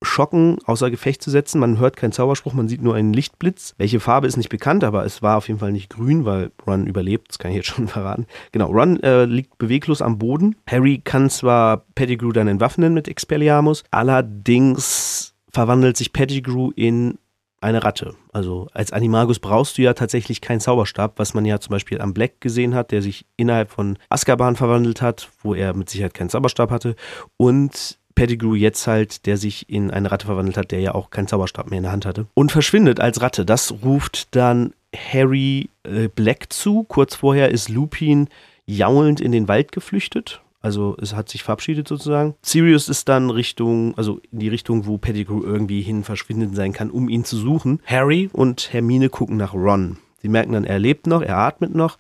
schocken, 0.02 0.58
außer 0.66 0.92
Gefecht 0.92 1.22
zu 1.22 1.32
setzen. 1.32 1.60
Man 1.60 1.80
hört 1.80 1.96
keinen 1.96 2.12
Zauberspruch, 2.12 2.54
man 2.54 2.68
sieht 2.68 2.82
nur 2.82 2.96
einen 2.96 3.14
Lichtblitz. 3.14 3.74
Welche 3.78 4.00
Farbe 4.00 4.28
ist 4.28 4.38
nicht 4.38 4.50
bekannt, 4.50 4.84
aber 4.84 5.06
es 5.06 5.22
war 5.22 5.38
auf 5.38 5.48
jeden 5.48 5.60
Fall 5.60 5.72
nicht 5.72 5.90
grün, 5.90 6.26
weil 6.26 6.52
Ron 6.66 6.88
überlebt. 6.88 7.30
Das 7.30 7.40
kann 7.40 7.52
ich 7.52 7.58
jetzt 7.58 7.68
schon 7.68 7.88
verraten. 7.88 8.28
Genau, 8.52 8.72
Ron 8.72 9.02
äh, 9.02 9.26
liegt 9.26 9.58
beweglos 9.58 10.02
am 10.02 10.18
Boden. 10.18 10.56
Harry 10.70 11.02
kann 11.04 11.30
zwar 11.30 11.86
Pettigrew 11.96 12.32
dann 12.32 12.48
entwaffnen 12.48 12.94
mit 12.94 13.08
Expelliarmus, 13.08 13.84
allerdings 13.92 15.34
verwandelt 15.52 15.98
sich 15.98 16.14
Pettigrew 16.14 16.72
in 16.76 17.18
eine 17.60 17.84
Ratte. 17.84 18.14
Also 18.32 18.68
als 18.74 18.94
Animagus 18.94 19.40
brauchst 19.40 19.78
du 19.78 19.82
ja 19.82 19.94
tatsächlich 19.94 20.42
keinen 20.42 20.60
Zauberstab, 20.60 21.18
was 21.18 21.34
man 21.34 21.46
ja 21.46 21.60
zum 21.60 21.72
Beispiel 21.72 22.00
am 22.02 22.14
Black 22.14 22.40
gesehen 22.40 22.76
hat, 22.76 22.92
der 22.92 23.02
sich 23.02 23.26
innerhalb 23.36 23.72
von 23.72 23.98
Azkaban 24.10 24.56
verwandelt 24.56 25.02
hat, 25.02 25.30
wo 25.42 25.56
er 25.56 25.74
mit 25.74 25.90
Sicherheit 25.90 26.14
keinen 26.14 26.30
Zauberstab 26.30 26.70
hatte. 26.70 26.96
Und 27.38 27.98
Pettigrew 28.18 28.56
jetzt 28.56 28.88
halt, 28.88 29.28
der 29.28 29.38
sich 29.38 29.70
in 29.70 29.92
eine 29.92 30.12
Ratte 30.12 30.26
verwandelt 30.26 30.58
hat, 30.58 30.72
der 30.72 30.80
ja 30.80 30.96
auch 30.96 31.12
keinen 31.12 31.28
Zauberstab 31.28 31.70
mehr 31.70 31.78
in 31.78 31.84
der 31.84 31.92
Hand 31.92 32.08
hatte. 32.08 32.26
Und 32.34 32.52
verschwindet 32.52 33.00
als 33.00 33.22
Ratte. 33.22 33.46
Das 33.46 33.72
ruft 33.84 34.36
dann 34.36 34.74
Harry 34.96 35.70
äh, 35.84 36.08
Black 36.08 36.52
zu. 36.52 36.84
Kurz 36.84 37.14
vorher 37.14 37.52
ist 37.52 37.70
Lupin 37.70 38.28
jaulend 38.66 39.22
in 39.22 39.32
den 39.32 39.48
Wald 39.48 39.72
geflüchtet. 39.72 40.42
Also 40.62 40.98
es 41.00 41.14
hat 41.14 41.30
sich 41.30 41.44
verabschiedet 41.44 41.88
sozusagen. 41.88 42.34
Sirius 42.42 42.90
ist 42.90 43.08
dann 43.08 43.30
Richtung, 43.30 43.96
also 43.98 44.20
in 44.32 44.40
die 44.40 44.50
Richtung, 44.50 44.88
wo 44.88 44.98
Pettigrew 44.98 45.44
irgendwie 45.44 45.84
hin 45.84 46.04
verschwindet 46.04 46.56
sein 46.56 46.74
kann, 46.74 46.90
um 46.90 47.10
ihn 47.10 47.24
zu 47.24 47.38
suchen. 47.38 47.82
Harry 47.86 48.32
und 48.34 48.74
Hermine 48.74 49.10
gucken 49.10 49.38
nach 49.38 49.54
Ron. 49.54 50.00
Sie 50.24 50.30
merken 50.30 50.54
dann, 50.54 50.64
er 50.64 50.80
lebt 50.80 51.06
noch, 51.06 51.22
er 51.22 51.38
atmet 51.38 51.76
noch. 51.76 52.00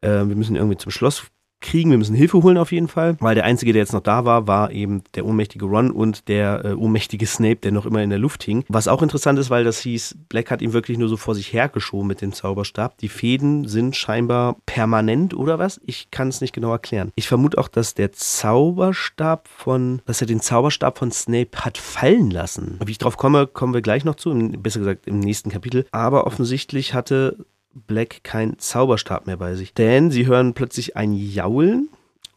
Äh, 0.00 0.08
wir 0.08 0.34
müssen 0.34 0.56
irgendwie 0.56 0.78
zum 0.78 0.90
Schloss 0.90 1.26
kriegen. 1.60 1.90
Wir 1.90 1.98
müssen 1.98 2.14
Hilfe 2.14 2.42
holen 2.42 2.58
auf 2.58 2.72
jeden 2.72 2.88
Fall, 2.88 3.16
weil 3.20 3.34
der 3.34 3.44
Einzige, 3.44 3.72
der 3.72 3.82
jetzt 3.82 3.92
noch 3.92 4.02
da 4.02 4.24
war, 4.24 4.46
war 4.46 4.70
eben 4.70 5.02
der 5.14 5.26
ohnmächtige 5.26 5.64
Ron 5.64 5.90
und 5.90 6.28
der 6.28 6.64
äh, 6.64 6.72
ohnmächtige 6.72 7.26
Snape, 7.26 7.56
der 7.56 7.72
noch 7.72 7.86
immer 7.86 8.02
in 8.02 8.10
der 8.10 8.18
Luft 8.18 8.42
hing. 8.42 8.64
Was 8.68 8.88
auch 8.88 9.02
interessant 9.02 9.38
ist, 9.38 9.50
weil 9.50 9.64
das 9.64 9.80
hieß, 9.80 10.16
Black 10.28 10.50
hat 10.50 10.62
ihn 10.62 10.72
wirklich 10.72 10.98
nur 10.98 11.08
so 11.08 11.16
vor 11.16 11.34
sich 11.34 11.52
hergeschoben 11.52 12.06
mit 12.06 12.20
dem 12.20 12.32
Zauberstab. 12.32 12.98
Die 12.98 13.08
Fäden 13.08 13.66
sind 13.66 13.96
scheinbar 13.96 14.56
permanent 14.66 15.34
oder 15.34 15.58
was? 15.58 15.80
Ich 15.84 16.10
kann 16.10 16.28
es 16.28 16.40
nicht 16.40 16.52
genau 16.52 16.70
erklären. 16.72 17.12
Ich 17.14 17.28
vermute 17.28 17.58
auch, 17.58 17.68
dass 17.68 17.94
der 17.94 18.12
Zauberstab 18.12 19.48
von, 19.48 20.02
dass 20.06 20.20
er 20.20 20.26
den 20.26 20.40
Zauberstab 20.40 20.98
von 20.98 21.10
Snape 21.10 21.58
hat 21.58 21.78
fallen 21.78 22.30
lassen. 22.30 22.78
Wie 22.84 22.92
ich 22.92 22.98
drauf 22.98 23.16
komme, 23.16 23.46
kommen 23.46 23.74
wir 23.74 23.82
gleich 23.82 24.04
noch 24.04 24.14
zu, 24.14 24.34
besser 24.58 24.80
gesagt 24.80 25.06
im 25.06 25.20
nächsten 25.20 25.50
Kapitel. 25.50 25.86
Aber 25.90 26.26
offensichtlich 26.26 26.94
hatte 26.94 27.44
Black 27.86 28.24
keinen 28.24 28.58
Zauberstab 28.58 29.26
mehr 29.26 29.36
bei 29.36 29.54
sich. 29.54 29.74
Denn 29.74 30.10
sie 30.10 30.26
hören 30.26 30.54
plötzlich 30.54 30.96
ein 30.96 31.12
Jaulen 31.12 31.88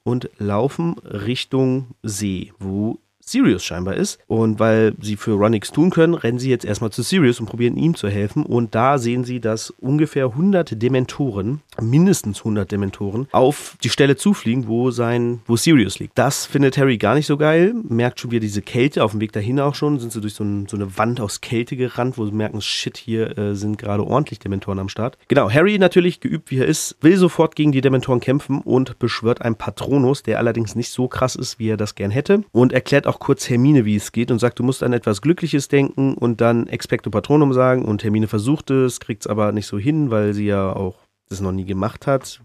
und 0.04 0.30
laufen 0.38 0.98
Richtung 1.00 1.88
See, 2.04 2.54
wo 2.60 3.00
Sirius 3.32 3.64
scheinbar 3.64 3.96
ist. 3.96 4.20
Und 4.28 4.60
weil 4.60 4.94
sie 5.02 5.16
für 5.16 5.34
Ron 5.34 5.52
nichts 5.52 5.72
tun 5.72 5.90
können, 5.90 6.14
rennen 6.14 6.40
sie 6.40 6.50
jetzt 6.50 6.66
erstmal 6.66 6.92
zu 6.92 7.02
Sirius 7.02 7.40
und 7.40 7.48
probieren 7.48 7.78
ihm 7.78 7.96
zu 7.96 8.08
helfen. 8.10 8.46
Und 8.46 8.76
da 8.76 8.98
sehen 8.98 9.24
sie, 9.24 9.40
dass 9.40 9.72
ungefähr 9.72 10.26
100 10.26 10.82
Dementoren, 10.82 11.62
mindestens 11.82 12.40
100 12.40 12.72
Dementoren, 12.72 13.28
auf 13.32 13.78
die 13.84 13.90
Stelle 13.90 14.16
zufliegen, 14.16 14.68
wo 14.68 14.92
sein, 14.92 15.42
wo 15.46 15.56
Sirius 15.56 16.00
liegt. 16.00 16.18
Das 16.18 16.46
findet 16.46 16.78
Harry 16.78 16.98
gar 16.98 17.16
nicht 17.16 17.26
so 17.26 17.38
geil. 17.38 17.74
Merkt 17.88 18.20
schon 18.20 18.32
wieder 18.32 18.42
diese 18.42 18.62
Kälte. 18.62 19.04
Auf 19.04 19.12
dem 19.12 19.22
Weg 19.22 19.32
dahin 19.32 19.60
auch 19.60 19.76
schon 19.76 20.00
sind 20.00 20.12
sie 20.12 20.22
durch 20.22 20.34
so, 20.34 20.44
ein, 20.44 20.68
so 20.68 20.78
eine 20.78 20.98
Wand 20.98 21.22
aus 21.22 21.42
Kälte 21.42 21.76
gerannt, 21.76 22.18
wo 22.18 22.26
sie 22.26 22.32
merken, 22.32 22.62
shit, 22.62 22.98
hier 22.98 23.38
äh, 23.38 23.56
sind 23.56 23.78
gerade 23.78 24.06
ordentlich 24.06 24.40
Dementoren 24.40 24.80
am 24.80 24.90
Start. 24.90 25.18
Genau, 25.28 25.50
Harry 25.50 25.78
natürlich 25.80 26.20
geübt 26.20 26.52
wie 26.52 26.60
er 26.60 26.66
ist, 26.66 26.98
will 27.02 27.18
sofort 27.18 27.56
gegen 27.56 27.72
die 27.72 27.82
Dementoren 27.82 28.20
kämpfen 28.20 28.60
und 28.60 29.00
beschwört 29.00 29.42
einen 29.42 29.56
Patronus, 29.56 30.24
der 30.24 30.38
allerdings 30.38 30.76
nicht 30.76 30.92
so 30.92 31.08
krass 31.08 31.36
ist, 31.36 31.60
wie 31.60 31.70
er 31.70 31.78
das 31.78 31.96
gern 31.96 32.12
hätte. 32.12 32.44
Und 32.52 32.74
erklärt 32.74 33.08
auch 33.08 33.20
kurz 33.22 33.50
Hermine, 33.50 33.86
wie 33.86 33.96
es 33.96 34.12
geht 34.12 34.32
und 34.32 34.40
sagt, 34.40 34.60
du 34.60 34.64
musst 34.64 34.84
an 34.84 34.92
etwas 34.92 35.22
Glückliches 35.22 35.70
denken 35.70 36.16
und 36.16 36.42
dann 36.42 36.68
Expecto 36.68 37.10
Patronum 37.10 37.54
sagen. 37.54 37.86
Und 37.86 38.04
Hermine 38.04 38.28
versucht 38.28 38.70
es, 38.72 39.00
kriegt 39.00 39.24
es 39.24 39.28
aber 39.28 39.54
nicht 39.54 39.68
so 39.68 39.80
hin, 39.80 40.12
weil 40.12 40.34
sie 40.34 40.48
ja 40.48 40.76
auch 40.76 40.96
das 41.30 41.40
noch 41.40 41.52
nie 41.52 41.66
gemacht 41.66 42.08
hat, 42.08 42.42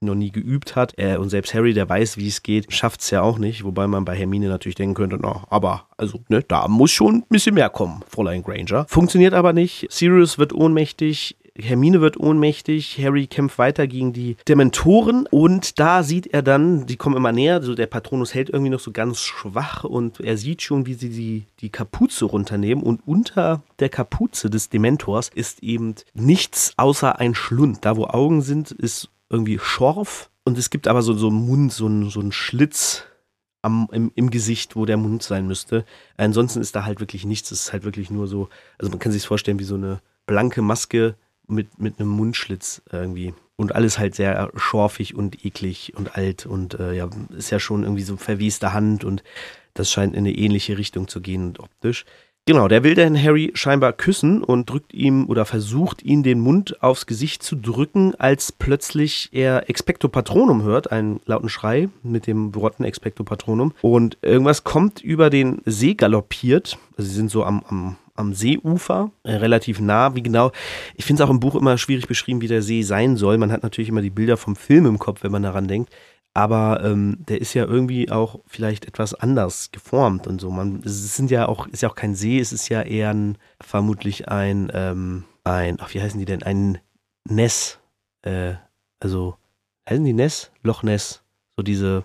noch 0.00 0.14
nie 0.14 0.30
geübt 0.30 0.76
hat. 0.76 0.94
Äh, 0.96 1.16
und 1.16 1.28
selbst 1.28 1.52
Harry, 1.52 1.74
der 1.74 1.88
weiß, 1.88 2.16
wie 2.16 2.28
es 2.28 2.42
geht, 2.42 2.72
schafft 2.72 3.00
es 3.00 3.10
ja 3.10 3.22
auch 3.22 3.38
nicht. 3.38 3.64
Wobei 3.64 3.88
man 3.88 4.04
bei 4.04 4.16
Hermine 4.16 4.48
natürlich 4.48 4.76
denken 4.76 4.94
könnte, 4.94 5.18
na, 5.20 5.44
aber 5.50 5.88
also, 5.98 6.20
ne, 6.28 6.42
da 6.42 6.68
muss 6.68 6.92
schon 6.92 7.16
ein 7.16 7.26
bisschen 7.28 7.56
mehr 7.56 7.68
kommen, 7.68 8.02
Fräulein 8.08 8.42
Granger. 8.42 8.86
Funktioniert 8.88 9.34
aber 9.34 9.52
nicht. 9.52 9.88
Sirius 9.90 10.38
wird 10.38 10.52
ohnmächtig. 10.52 11.36
Hermine 11.62 12.00
wird 12.00 12.18
ohnmächtig, 12.18 12.98
Harry 13.02 13.26
kämpft 13.26 13.58
weiter 13.58 13.86
gegen 13.86 14.12
die 14.12 14.36
Dementoren 14.48 15.26
und 15.30 15.78
da 15.78 16.02
sieht 16.02 16.26
er 16.28 16.42
dann, 16.42 16.86
die 16.86 16.96
kommen 16.96 17.16
immer 17.16 17.32
näher, 17.32 17.62
so 17.62 17.74
der 17.74 17.86
Patronus 17.86 18.34
hält 18.34 18.50
irgendwie 18.50 18.70
noch 18.70 18.80
so 18.80 18.92
ganz 18.92 19.20
schwach 19.20 19.84
und 19.84 20.20
er 20.20 20.36
sieht 20.36 20.62
schon, 20.62 20.86
wie 20.86 20.94
sie 20.94 21.10
die, 21.10 21.46
die 21.60 21.70
Kapuze 21.70 22.24
runternehmen 22.24 22.82
und 22.82 23.00
unter 23.06 23.62
der 23.78 23.88
Kapuze 23.88 24.50
des 24.50 24.68
Dementors 24.68 25.30
ist 25.34 25.62
eben 25.62 25.94
nichts 26.14 26.72
außer 26.76 27.18
ein 27.18 27.34
Schlund. 27.34 27.84
Da 27.84 27.96
wo 27.96 28.06
Augen 28.06 28.42
sind, 28.42 28.70
ist 28.70 29.08
irgendwie 29.28 29.58
Schorf 29.58 30.30
und 30.44 30.58
es 30.58 30.70
gibt 30.70 30.88
aber 30.88 31.02
so, 31.02 31.14
so 31.14 31.28
einen 31.28 31.46
Mund, 31.46 31.72
so 31.72 31.86
einen, 31.86 32.10
so 32.10 32.20
einen 32.20 32.32
Schlitz 32.32 33.04
am, 33.62 33.88
im, 33.92 34.10
im 34.14 34.30
Gesicht, 34.30 34.76
wo 34.76 34.86
der 34.86 34.96
Mund 34.96 35.22
sein 35.22 35.46
müsste. 35.46 35.84
Ansonsten 36.16 36.60
ist 36.60 36.74
da 36.74 36.84
halt 36.84 37.00
wirklich 37.00 37.24
nichts. 37.24 37.50
Es 37.50 37.64
ist 37.64 37.72
halt 37.72 37.84
wirklich 37.84 38.10
nur 38.10 38.26
so, 38.26 38.48
also 38.78 38.90
man 38.90 38.98
kann 38.98 39.12
sich 39.12 39.26
vorstellen 39.26 39.58
wie 39.58 39.64
so 39.64 39.74
eine 39.74 40.00
blanke 40.26 40.62
Maske 40.62 41.14
mit, 41.50 41.78
mit 41.78 41.98
einem 41.98 42.08
Mundschlitz 42.08 42.82
irgendwie. 42.92 43.34
Und 43.56 43.74
alles 43.74 43.98
halt 43.98 44.14
sehr 44.14 44.50
schorfig 44.56 45.14
und 45.14 45.44
eklig 45.44 45.92
und 45.96 46.16
alt 46.16 46.46
und 46.46 46.80
äh, 46.80 46.94
ja, 46.94 47.10
ist 47.36 47.50
ja 47.50 47.60
schon 47.60 47.82
irgendwie 47.82 48.02
so 48.02 48.16
verweste 48.16 48.72
Hand 48.72 49.04
und 49.04 49.22
das 49.74 49.90
scheint 49.90 50.14
in 50.14 50.20
eine 50.20 50.32
ähnliche 50.32 50.78
Richtung 50.78 51.08
zu 51.08 51.20
gehen 51.20 51.54
optisch. 51.58 52.06
Genau, 52.46 52.68
der 52.68 52.82
will 52.82 52.94
den 52.94 53.22
Harry 53.22 53.52
scheinbar 53.54 53.92
küssen 53.92 54.42
und 54.42 54.68
drückt 54.68 54.94
ihm 54.94 55.28
oder 55.28 55.44
versucht 55.44 56.02
ihn 56.02 56.22
den 56.22 56.40
Mund 56.40 56.82
aufs 56.82 57.06
Gesicht 57.06 57.42
zu 57.42 57.54
drücken, 57.54 58.14
als 58.18 58.50
plötzlich 58.50 59.28
er 59.32 59.68
Expecto 59.68 60.08
Patronum 60.08 60.62
hört, 60.62 60.90
einen 60.90 61.20
lauten 61.26 61.48
Schrei 61.48 61.90
mit 62.02 62.26
dem 62.26 62.54
Worten 62.54 62.82
Expecto 62.82 63.24
Patronum. 63.24 63.72
Und 63.82 64.18
irgendwas 64.22 64.64
kommt 64.64 65.00
über 65.00 65.30
den 65.30 65.60
See 65.66 65.94
galoppiert. 65.94 66.78
Also 66.96 67.08
sie 67.10 67.14
sind 67.14 67.30
so 67.30 67.44
am, 67.44 67.62
am 67.68 67.96
am 68.20 68.34
Seeufer, 68.34 69.10
äh, 69.24 69.34
relativ 69.34 69.80
nah. 69.80 70.14
Wie 70.14 70.22
genau, 70.22 70.52
ich 70.94 71.04
finde 71.04 71.22
es 71.22 71.28
auch 71.28 71.32
im 71.32 71.40
Buch 71.40 71.54
immer 71.54 71.78
schwierig 71.78 72.06
beschrieben, 72.06 72.40
wie 72.40 72.48
der 72.48 72.62
See 72.62 72.82
sein 72.82 73.16
soll. 73.16 73.38
Man 73.38 73.52
hat 73.52 73.62
natürlich 73.62 73.88
immer 73.88 74.02
die 74.02 74.10
Bilder 74.10 74.36
vom 74.36 74.56
Film 74.56 74.86
im 74.86 74.98
Kopf, 74.98 75.22
wenn 75.22 75.32
man 75.32 75.42
daran 75.42 75.68
denkt. 75.68 75.92
Aber 76.32 76.82
ähm, 76.84 77.18
der 77.28 77.40
ist 77.40 77.54
ja 77.54 77.64
irgendwie 77.64 78.10
auch 78.10 78.40
vielleicht 78.46 78.86
etwas 78.86 79.14
anders 79.14 79.72
geformt 79.72 80.28
und 80.28 80.40
so. 80.40 80.50
Man, 80.50 80.80
es 80.84 81.16
sind 81.16 81.30
ja 81.30 81.48
auch, 81.48 81.66
ist 81.66 81.82
ja 81.82 81.90
auch 81.90 81.96
kein 81.96 82.14
See, 82.14 82.38
es 82.38 82.52
ist 82.52 82.68
ja 82.68 82.82
eher 82.82 83.10
ein, 83.10 83.36
vermutlich 83.60 84.28
ein, 84.28 84.70
ähm, 84.72 85.24
ein, 85.42 85.78
ach, 85.80 85.92
wie 85.92 86.00
heißen 86.00 86.20
die 86.20 86.26
denn? 86.26 86.44
Ein 86.44 86.78
Ness. 87.28 87.80
Äh, 88.22 88.54
also, 89.00 89.36
heißen 89.88 90.04
die 90.04 90.12
Ness? 90.12 90.52
Loch 90.62 90.84
Ness. 90.84 91.24
So 91.56 91.64
diese, 91.64 92.04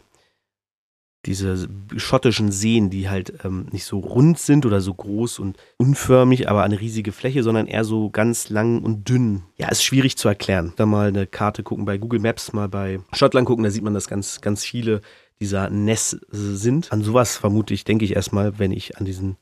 diese 1.25 1.67
schottischen 1.97 2.51
Seen, 2.51 2.89
die 2.89 3.09
halt 3.09 3.33
ähm, 3.43 3.67
nicht 3.71 3.85
so 3.85 3.99
rund 3.99 4.39
sind 4.39 4.65
oder 4.65 4.81
so 4.81 4.93
groß 4.93 5.39
und 5.39 5.57
unförmig, 5.77 6.49
aber 6.49 6.63
eine 6.63 6.79
riesige 6.79 7.11
Fläche, 7.11 7.43
sondern 7.43 7.67
eher 7.67 7.83
so 7.83 8.09
ganz 8.09 8.49
lang 8.49 8.83
und 8.83 9.09
dünn. 9.09 9.43
Ja, 9.57 9.69
ist 9.69 9.83
schwierig 9.83 10.17
zu 10.17 10.27
erklären. 10.27 10.73
Da 10.75 10.85
mal 10.85 11.07
eine 11.07 11.27
Karte 11.27 11.63
gucken 11.63 11.85
bei 11.85 11.97
Google 11.97 12.19
Maps, 12.19 12.53
mal 12.53 12.69
bei 12.69 12.99
Schottland 13.13 13.47
gucken, 13.47 13.63
da 13.63 13.71
sieht 13.71 13.83
man, 13.83 13.93
dass 13.93 14.07
ganz, 14.07 14.41
ganz 14.41 14.63
viele 14.63 15.01
dieser 15.39 15.69
Ness 15.69 16.17
sind. 16.29 16.91
An 16.91 17.01
sowas 17.01 17.37
vermute 17.37 17.73
ich, 17.73 17.83
denke 17.83 18.05
ich 18.05 18.15
erstmal, 18.15 18.59
wenn 18.59 18.71
ich 18.71 18.97
an 18.97 19.05
diesen 19.05 19.37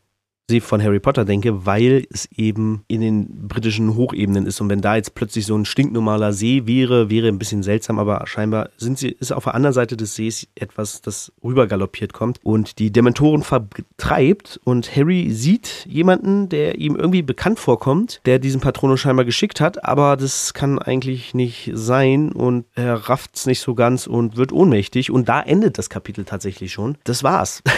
See 0.50 0.60
von 0.60 0.84
Harry 0.84 1.00
Potter 1.00 1.24
denke, 1.24 1.66
weil 1.66 2.06
es 2.12 2.28
eben 2.36 2.84
in 2.90 3.00
den 3.00 3.48
britischen 3.48 3.96
Hochebenen 3.96 4.46
ist. 4.46 4.60
Und 4.60 4.70
wenn 4.70 4.82
da 4.82 4.98
jetzt 4.98 5.16
plötzlich 5.16 5.46
so 5.46 5.56
ein 5.56 5.64
stinknormaler 5.64 6.34
See 6.34 6.68
wäre, 6.68 7.10
wäre 7.10 7.30
ein 7.30 7.40
bisschen 7.40 7.64
seltsam, 7.64 7.98
aber 7.98 8.28
scheinbar 8.28 8.70
sind 8.76 8.98
sie, 8.98 9.10
ist 9.10 9.32
auf 9.32 9.46
der 9.46 9.56
anderen 9.56 9.74
Seite 9.74 9.96
des 9.96 10.16
Sees 10.16 10.50
etwas, 10.56 11.02
das 11.02 11.32
rübergaloppiert 11.42 12.12
kommt 12.12 12.40
und 12.44 12.78
die 12.80 12.92
Dementoren 12.92 13.42
vertreibt. 13.42 14.60
Und 14.66 14.94
Harry 14.94 15.32
sieht 15.32 15.86
jemanden, 15.90 16.50
der 16.50 16.78
ihm 16.78 16.98
irgendwie 16.98 17.22
bekannt 17.22 17.60
vorkommt, 17.60 18.20
der 18.26 18.38
diesen 18.38 18.60
Patronus 18.60 19.00
scheinbar 19.00 19.24
geschickt 19.24 19.62
hat, 19.62 19.86
aber 19.86 20.18
das 20.18 20.54
kann 20.54 20.78
eigentlich 20.78 21.34
nicht 21.34 21.72
sein 21.74 22.34
und 22.34 22.66
er 22.76 22.96
rafft 22.96 23.38
es 23.38 23.46
nicht 23.46 23.62
so 23.62 23.76
ganz 23.76 24.08
und 24.08 24.36
wird 24.36 24.52
ohnmächtig. 24.52 25.10
Und 25.10 25.30
da 25.30 25.42
endet 25.42 25.78
das 25.78 25.90
Kapitel 25.90 26.26
tatsächlich 26.26 26.74
schon. 26.74 26.98
Das 27.06 27.24
war's. 27.24 27.64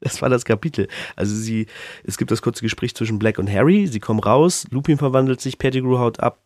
Das 0.00 0.22
war 0.22 0.28
das 0.28 0.44
Kapitel. 0.44 0.88
Also 1.16 1.34
sie, 1.34 1.66
es 2.04 2.16
gibt 2.16 2.30
das 2.30 2.42
kurze 2.42 2.62
Gespräch 2.62 2.94
zwischen 2.94 3.18
Black 3.18 3.38
und 3.38 3.50
Harry. 3.50 3.86
Sie 3.86 4.00
kommen 4.00 4.20
raus, 4.20 4.66
Lupin 4.70 4.98
verwandelt 4.98 5.40
sich, 5.40 5.58
Pettigrew 5.58 5.98
haut 5.98 6.20
ab, 6.20 6.40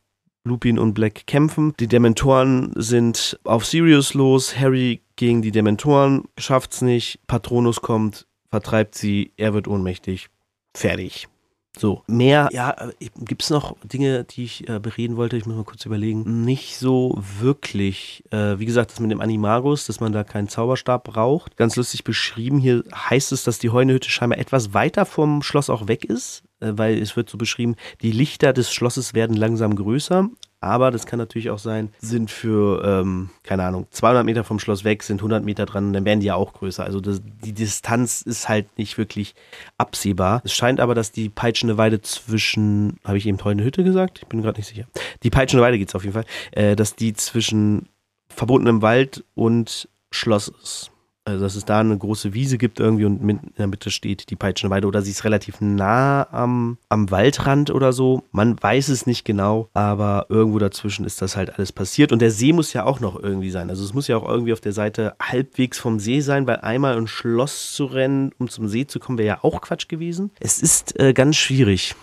Lupin 0.45 0.79
und 0.79 0.93
Black 0.95 1.27
kämpfen. 1.27 1.73
Die 1.81 1.87
Dementoren 1.87 2.73
sind 2.75 3.39
auf 3.45 3.65
Sirius 3.65 4.13
los. 4.13 4.59
Harry 4.59 5.01
gegen 5.17 5.41
die 5.41 5.53
Dementoren 5.53 6.25
schafft's 6.37 6.83
nicht. 6.83 7.21
Patronus 7.27 7.81
kommt, 7.81 8.27
vertreibt 8.51 8.95
sie. 8.95 9.33
Er 9.37 9.55
wird 9.55 9.69
ohnmächtig. 9.69 10.29
Fertig. 10.77 11.29
So, 11.77 12.03
mehr, 12.07 12.49
ja, 12.53 12.71
äh, 12.71 13.09
gibt 13.19 13.43
es 13.43 13.51
noch 13.51 13.77
Dinge, 13.83 14.25
die 14.25 14.45
ich 14.45 14.69
äh, 14.69 14.79
bereden 14.79 15.17
wollte? 15.17 15.37
Ich 15.37 15.45
muss 15.45 15.57
mal 15.57 15.65
kurz 15.65 15.85
überlegen. 15.85 16.45
Nicht 16.45 16.79
so 16.79 17.21
wirklich. 17.41 18.23
Äh, 18.31 18.59
wie 18.61 18.67
gesagt, 18.67 18.93
das 18.93 19.01
mit 19.01 19.11
dem 19.11 19.21
Animagus, 19.21 19.87
dass 19.87 19.99
man 19.99 20.13
da 20.13 20.23
keinen 20.23 20.49
Zauberstab 20.49 21.05
braucht. 21.05 21.57
Ganz 21.57 21.75
lustig 21.75 22.05
beschrieben. 22.05 22.59
Hier 22.59 22.85
heißt 22.95 23.33
es, 23.33 23.43
dass 23.43 23.59
die 23.59 23.71
Heunehütte 23.71 24.09
scheinbar 24.09 24.39
etwas 24.39 24.73
weiter 24.73 25.05
vom 25.05 25.43
Schloss 25.43 25.69
auch 25.69 25.89
weg 25.89 26.05
ist, 26.05 26.45
äh, 26.61 26.73
weil 26.77 27.01
es 27.01 27.17
wird 27.17 27.29
so 27.29 27.39
beschrieben, 27.39 27.75
die 28.03 28.13
Lichter 28.13 28.53
des 28.53 28.73
Schlosses 28.73 29.13
werden 29.13 29.37
langsam 29.37 29.75
größer, 29.75 30.29
aber 30.65 30.91
das 30.91 31.07
kann 31.07 31.19
natürlich 31.19 31.51
auch 31.51 31.59
sein, 31.59 31.91
sind 31.99 32.31
für, 32.31 32.83
ähm, 32.85 33.31
keine 33.43 33.65
Ahnung, 33.65 33.87
200 33.91 34.25
Meter 34.25 34.45
vom 34.45 34.59
Schloss 34.59 34.85
weg, 34.85 35.03
sind 35.03 35.21
100 35.21 35.45
Meter 35.45 35.67
dran, 35.67 35.93
dann 35.93 36.05
werden 36.05 36.21
die 36.21 36.27
ja 36.27 36.35
auch 36.35 36.53
größer. 36.53 36.83
Also 36.85 37.01
das, 37.01 37.21
die 37.45 37.53
Distanz 37.53 38.23
ist 38.23 38.49
halt 38.49 38.79
nicht 38.79 38.99
wirklich 38.99 39.35
absehbar. 39.79 40.41
Es 40.45 40.55
scheint 40.55 40.81
aber, 40.81 40.95
dass 40.95 41.13
die 41.13 41.29
peitschende 41.29 41.79
Weide 41.79 42.01
zwischen, 42.01 42.99
habe 43.05 43.19
ich 43.19 43.27
eben 43.27 43.43
Heune 43.45 43.65
Hütte 43.65 43.85
gesagt? 43.85 44.21
Ich 44.23 44.27
bin 44.27 44.43
gerade 44.43 44.59
nicht 44.59 44.69
sicher. 44.69 44.87
Die 45.23 45.31
peitschende 45.31 45.63
Weide 45.63 45.79
geht 45.79 45.89
es 45.89 45.95
auf 45.95 46.05
jeden 46.05 46.15
Fall, 46.15 46.27
äh, 46.53 46.77
dass 46.77 46.97
die 46.97 47.15
zwischen 47.15 47.89
verbotenem 48.29 48.83
Wald 48.83 49.25
und 49.35 49.89
Schloss 50.11 50.49
ist. 50.63 50.91
Also, 51.27 51.43
dass 51.43 51.55
es 51.55 51.65
da 51.65 51.81
eine 51.81 51.97
große 51.97 52.35
Wiese 52.35 52.59
gibt 52.59 52.81
irgendwie 52.81 53.07
und 53.07 53.23
in 53.23 53.41
der 53.57 53.67
Mitte 53.67 53.91
steht 53.91 54.29
die 54.29 54.37
Peitschenweide 54.37 54.87
oder 54.87 55.01
sie 55.01 55.11
ist 55.11 55.25
relativ 55.25 55.63
nah 55.63 56.29
am, 56.31 56.77
am 56.91 57.11
Waldrand 57.11 57.71
oder 57.71 57.95
so. 57.95 58.25
Man 58.31 58.63
weiß 58.63 58.89
es 58.89 59.07
nicht 59.07 59.25
genau, 59.25 59.71
aber 59.73 60.27
irgendwo 60.29 60.59
dazwischen 60.59 61.07
ist 61.07 61.23
das 61.23 61.35
halt 61.35 61.57
alles 61.57 61.73
passiert. 61.73 62.13
Und 62.13 62.21
der 62.21 62.31
See 62.31 62.53
muss 62.53 62.75
ja 62.75 62.85
auch 62.85 63.01
noch 63.01 63.19
irgendwie 63.19 63.51
sein. 63.51 63.71
Also 63.71 63.85
es 63.85 63.95
muss 63.95 64.07
ja 64.07 64.19
auch 64.19 64.29
irgendwie 64.29 64.53
auf 64.53 64.61
der 64.61 64.73
Seite 64.73 65.15
halbwegs 65.21 65.79
vom 65.79 65.99
See 65.99 66.21
sein, 66.21 66.47
weil 66.47 66.57
einmal 66.57 66.95
ein 66.95 67.07
Schloss 67.07 67.73
zu 67.73 67.87
rennen, 67.87 68.33
um 68.39 68.51
zum 68.51 68.69
See 68.69 68.87
zu 68.87 69.01
kommen, 69.01 69.17
wäre 69.17 69.29
ja 69.29 69.39
auch 69.45 69.63
Quatsch 69.63 69.89
gewesen. 69.89 70.31
Es 70.41 70.61
ist 70.61 71.01
äh, 71.01 71.15
ganz 71.15 71.37
schwierig, 71.37 71.95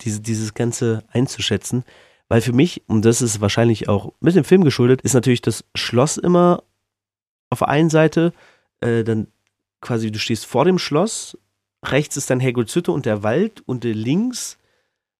diese, 0.00 0.20
dieses 0.20 0.54
Ganze 0.54 1.04
einzuschätzen. 1.12 1.84
Weil 2.28 2.42
für 2.42 2.52
mich, 2.52 2.82
und 2.88 3.04
das 3.04 3.22
ist 3.22 3.40
wahrscheinlich 3.40 3.88
auch 3.88 4.12
mit 4.20 4.36
dem 4.36 4.44
Film 4.44 4.62
geschuldet, 4.62 5.00
ist 5.00 5.14
natürlich 5.14 5.42
das 5.42 5.64
Schloss 5.74 6.18
immer 6.18 6.62
auf 7.50 7.60
der 7.60 7.68
einen 7.68 7.90
Seite, 7.90 8.32
äh, 8.80 9.04
dann 9.04 9.28
quasi, 9.80 10.10
du 10.10 10.18
stehst 10.18 10.46
vor 10.46 10.64
dem 10.64 10.78
Schloss, 10.78 11.38
rechts 11.84 12.16
ist 12.16 12.30
dann 12.30 12.40
Hütte 12.74 12.92
und 12.92 13.06
der 13.06 13.22
Wald 13.22 13.62
und 13.66 13.84
links 13.92 14.58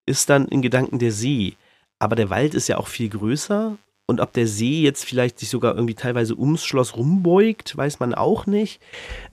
ist 0.07 0.31
dann 0.31 0.47
in 0.49 0.63
Gedanken 0.63 0.99
der 0.99 1.13
See. 1.13 1.57
Aber 1.99 2.17
der 2.17 2.31
Wald 2.31 2.55
ist 2.55 2.69
ja 2.69 2.79
auch 2.79 2.89
viel 2.89 3.09
größer 3.09 3.77
und 4.11 4.23
ob 4.23 4.33
der 4.33 4.47
See 4.47 4.81
jetzt 4.81 5.05
vielleicht 5.05 5.39
sich 5.39 5.51
sogar 5.51 5.75
irgendwie 5.75 5.95
teilweise 5.95 6.35
ums 6.35 6.65
Schloss 6.65 6.97
rumbeugt, 6.97 7.77
weiß 7.77 8.01
man 8.01 8.15
auch 8.15 8.47
nicht. 8.47 8.81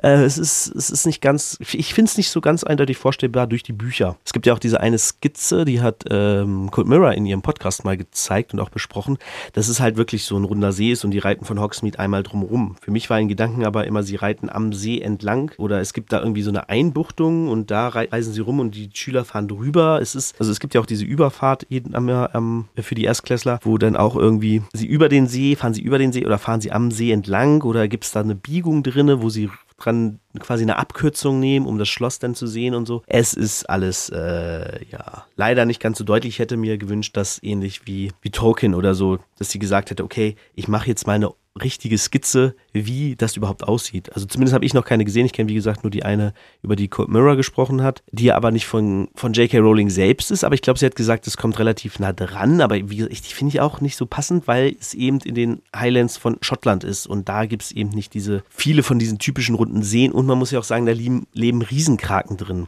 Äh, 0.04 0.24
es, 0.24 0.38
ist, 0.38 0.68
es 0.68 0.90
ist 0.90 1.06
nicht 1.06 1.22
ganz, 1.22 1.58
ich 1.62 1.94
finde 1.94 2.10
es 2.10 2.18
nicht 2.18 2.30
so 2.30 2.42
ganz 2.42 2.66
eindeutig 2.66 2.98
vorstellbar 2.98 3.48
durch 3.48 3.64
die 3.64 3.72
Bücher. 3.72 4.18
Es 4.26 4.34
gibt 4.34 4.46
ja 4.46 4.54
auch 4.54 4.60
diese 4.60 4.82
eine 4.82 4.98
Skizze, 4.98 5.64
die 5.64 5.80
hat 5.80 6.04
ähm, 6.10 6.70
Cold 6.72 6.88
Mirror 6.88 7.14
in 7.14 7.26
ihrem 7.26 7.42
Podcast 7.42 7.86
mal 7.86 7.96
gezeigt 7.96 8.54
und 8.54 8.60
auch 8.60 8.70
besprochen, 8.70 9.18
dass 9.54 9.70
es 9.70 9.80
halt 9.80 9.96
wirklich 9.96 10.26
so 10.26 10.36
ein 10.36 10.44
runder 10.44 10.74
See 10.74 10.92
ist 10.92 11.06
und 11.06 11.12
die 11.12 11.20
reiten 11.20 11.46
von 11.46 11.62
Hogsmeade 11.62 11.98
einmal 11.98 12.24
drumherum. 12.24 12.76
Für 12.82 12.92
mich 12.92 13.10
war 13.10 13.18
in 13.18 13.30
Gedanken 13.30 13.64
aber 13.64 13.88
immer, 13.88 14.04
sie 14.04 14.18
reiten 14.18 14.50
am 14.50 14.74
See 14.74 15.00
entlang 15.00 15.54
oder 15.58 15.80
es 15.80 15.94
gibt 15.94 16.12
da 16.12 16.20
irgendwie 16.20 16.42
so 16.42 16.50
eine 16.50 16.68
Einbuchtung 16.68 17.48
und 17.48 17.72
da 17.72 17.88
reisen 17.88 18.34
sie 18.34 18.42
rum 18.42 18.60
und 18.60 18.76
die 18.76 18.90
Schüler 18.94 19.24
fahren 19.24 19.48
drüber. 19.48 20.02
Es 20.02 20.16
ist, 20.16 20.36
also 20.38 20.52
es 20.52 20.60
gibt 20.60 20.74
ja 20.74 20.82
auch 20.82 20.86
diese 20.86 21.06
Überfahrt 21.06 21.66
für 21.70 22.96
die 22.96 23.06
Erstklässler, 23.06 23.62
wo 23.64 23.78
dann 23.78 23.96
auch 23.96 24.18
irgendwie 24.18 24.65
sie 24.74 24.88
über 24.88 25.10
den 25.10 25.28
See, 25.28 25.56
fahren 25.56 25.74
sie 25.74 25.82
über 25.82 25.98
den 25.98 26.12
See 26.12 26.26
oder 26.26 26.38
fahren 26.38 26.62
sie 26.62 26.72
am 26.72 26.92
See 26.92 27.12
entlang 27.12 27.62
oder 27.62 27.88
gibt 27.88 28.06
es 28.06 28.12
da 28.12 28.22
eine 28.22 28.36
Biegung 28.36 28.84
drinne, 28.84 29.22
wo 29.22 29.30
sie 29.30 29.50
dran 29.78 30.20
quasi 30.40 30.64
eine 30.64 30.78
Abkürzung 30.78 31.40
nehmen, 31.40 31.66
um 31.66 31.78
das 31.78 31.90
Schloss 31.90 32.20
dann 32.20 32.36
zu 32.36 32.48
sehen 32.48 32.76
und 32.76 32.86
so. 32.86 33.04
Es 33.08 33.34
ist 33.34 33.70
alles, 33.70 34.10
äh, 34.10 34.86
ja, 34.90 35.26
leider 35.36 35.66
nicht 35.66 35.82
ganz 35.82 35.98
so 35.98 36.04
deutlich. 36.04 36.36
Ich 36.36 36.40
hätte 36.40 36.58
mir 36.58 36.78
gewünscht, 36.78 37.18
dass 37.18 37.42
ähnlich 37.44 37.86
wie, 37.86 38.12
wie 38.22 38.32
Tolkien 38.32 38.74
oder 38.74 38.96
so, 38.96 39.20
dass 39.38 39.50
sie 39.50 39.60
gesagt 39.60 39.90
hätte, 39.90 40.04
okay, 40.04 40.36
ich 40.56 40.68
mache 40.68 40.88
jetzt 40.88 41.08
meine 41.08 41.32
richtige 41.62 41.98
Skizze, 41.98 42.54
wie 42.74 43.16
das 43.16 43.38
überhaupt 43.38 43.64
aussieht. 43.64 44.12
Also 44.14 44.26
zumindest 44.26 44.54
habe 44.54 44.66
ich 44.66 44.74
noch 44.74 44.84
keine 44.84 45.06
gesehen. 45.06 45.26
Ich 45.26 45.32
kenne, 45.32 45.50
wie 45.50 45.56
gesagt, 45.56 45.84
nur 45.84 45.92
die 45.92 46.04
eine, 46.04 46.34
über 46.62 46.76
die 46.76 46.90
Cold 46.90 47.08
Mirror 47.08 47.38
gesprochen 47.38 47.82
hat, 47.82 48.04
die 48.12 48.34
aber 48.34 48.52
nicht 48.52 48.66
von, 48.66 49.08
von 49.16 49.32
J.K. 49.32 49.60
Rowling 49.60 49.90
selbst 49.90 50.32
ist. 50.32 50.44
Aber 50.44 50.54
ich 50.54 50.62
glaube, 50.62 50.80
sie 50.80 50.86
hat 50.86 50.98
gesagt, 50.98 51.28
es 51.28 51.38
kommt 51.38 51.58
relativ 51.58 51.98
nah 52.00 52.12
dran. 52.12 52.60
Aber 52.60 52.76
wie, 52.90 53.06
ich, 53.06 53.22
die 53.22 53.34
finde 53.34 53.56
ich 53.56 53.62
auch 53.62 53.80
nicht 53.80 53.96
so 53.96 54.06
passend, 54.06 54.48
weil 54.48 54.76
es 54.80 54.94
eben 54.94 55.20
in 55.22 55.36
den 55.36 55.62
Highlands 55.74 56.18
von 56.18 56.38
Schottland 56.42 56.84
ist. 56.84 57.08
Und 57.08 57.30
da 57.30 57.46
gibt 57.46 57.64
es 57.64 57.72
eben 57.72 57.90
nicht 57.90 58.14
diese, 58.14 58.44
viele 58.50 58.84
von 58.84 59.00
diesen 59.00 59.18
typischen 59.18 59.56
runden 59.56 59.82
Seen. 59.82 60.12
Und 60.12 60.26
man 60.26 60.38
muss 60.38 60.52
ja 60.52 60.60
auch 60.60 60.66
sagen, 60.66 60.86
da 60.86 60.92
leben, 60.92 61.26
leben 61.32 61.62
Riesenkraken 61.62 62.36
drin. 62.36 62.68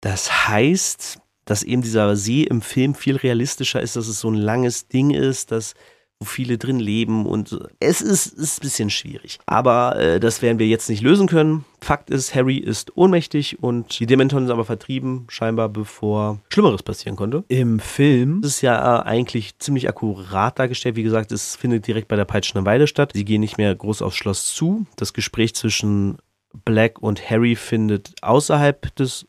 Das 0.00 0.48
heißt, 0.48 1.18
dass 1.44 1.64
eben 1.64 1.82
dieser 1.82 2.14
See 2.14 2.44
im 2.44 2.62
Film 2.62 2.94
viel 2.94 3.16
realistischer 3.16 3.80
ist, 3.80 3.96
dass 3.96 4.06
es 4.06 4.20
so 4.20 4.30
ein 4.30 4.36
langes 4.36 4.86
Ding 4.86 5.10
ist, 5.10 5.50
dass 5.50 5.74
wo 6.20 6.26
viele 6.26 6.58
drin 6.58 6.78
leben 6.78 7.24
und 7.24 7.58
es 7.80 8.02
ist, 8.02 8.26
ist 8.26 8.58
ein 8.58 8.60
bisschen 8.60 8.90
schwierig. 8.90 9.38
Aber 9.46 9.96
äh, 9.98 10.20
das 10.20 10.42
werden 10.42 10.58
wir 10.58 10.66
jetzt 10.66 10.90
nicht 10.90 11.02
lösen 11.02 11.26
können. 11.26 11.64
Fakt 11.80 12.10
ist, 12.10 12.34
Harry 12.34 12.58
ist 12.58 12.94
ohnmächtig 12.94 13.62
und 13.62 13.98
die 13.98 14.04
Dementoren 14.04 14.44
sind 14.44 14.52
aber 14.52 14.66
vertrieben, 14.66 15.26
scheinbar 15.30 15.70
bevor 15.70 16.38
Schlimmeres 16.50 16.82
passieren 16.82 17.16
konnte. 17.16 17.44
Im 17.48 17.80
Film 17.80 18.40
ist 18.44 18.56
es 18.56 18.60
ja 18.60 19.02
eigentlich 19.02 19.58
ziemlich 19.58 19.88
akkurat 19.88 20.58
dargestellt. 20.58 20.96
Wie 20.96 21.02
gesagt, 21.02 21.32
es 21.32 21.56
findet 21.56 21.86
direkt 21.86 22.08
bei 22.08 22.16
der 22.16 22.26
Peitschenden 22.26 22.66
Weide 22.66 22.86
statt. 22.86 23.12
Sie 23.14 23.24
gehen 23.24 23.40
nicht 23.40 23.56
mehr 23.56 23.74
groß 23.74 24.02
aufs 24.02 24.16
Schloss 24.16 24.54
zu. 24.54 24.84
Das 24.96 25.14
Gespräch 25.14 25.54
zwischen 25.54 26.18
Black 26.66 27.00
und 27.00 27.30
Harry 27.30 27.56
findet 27.56 28.12
außerhalb 28.20 28.94
des 28.96 29.26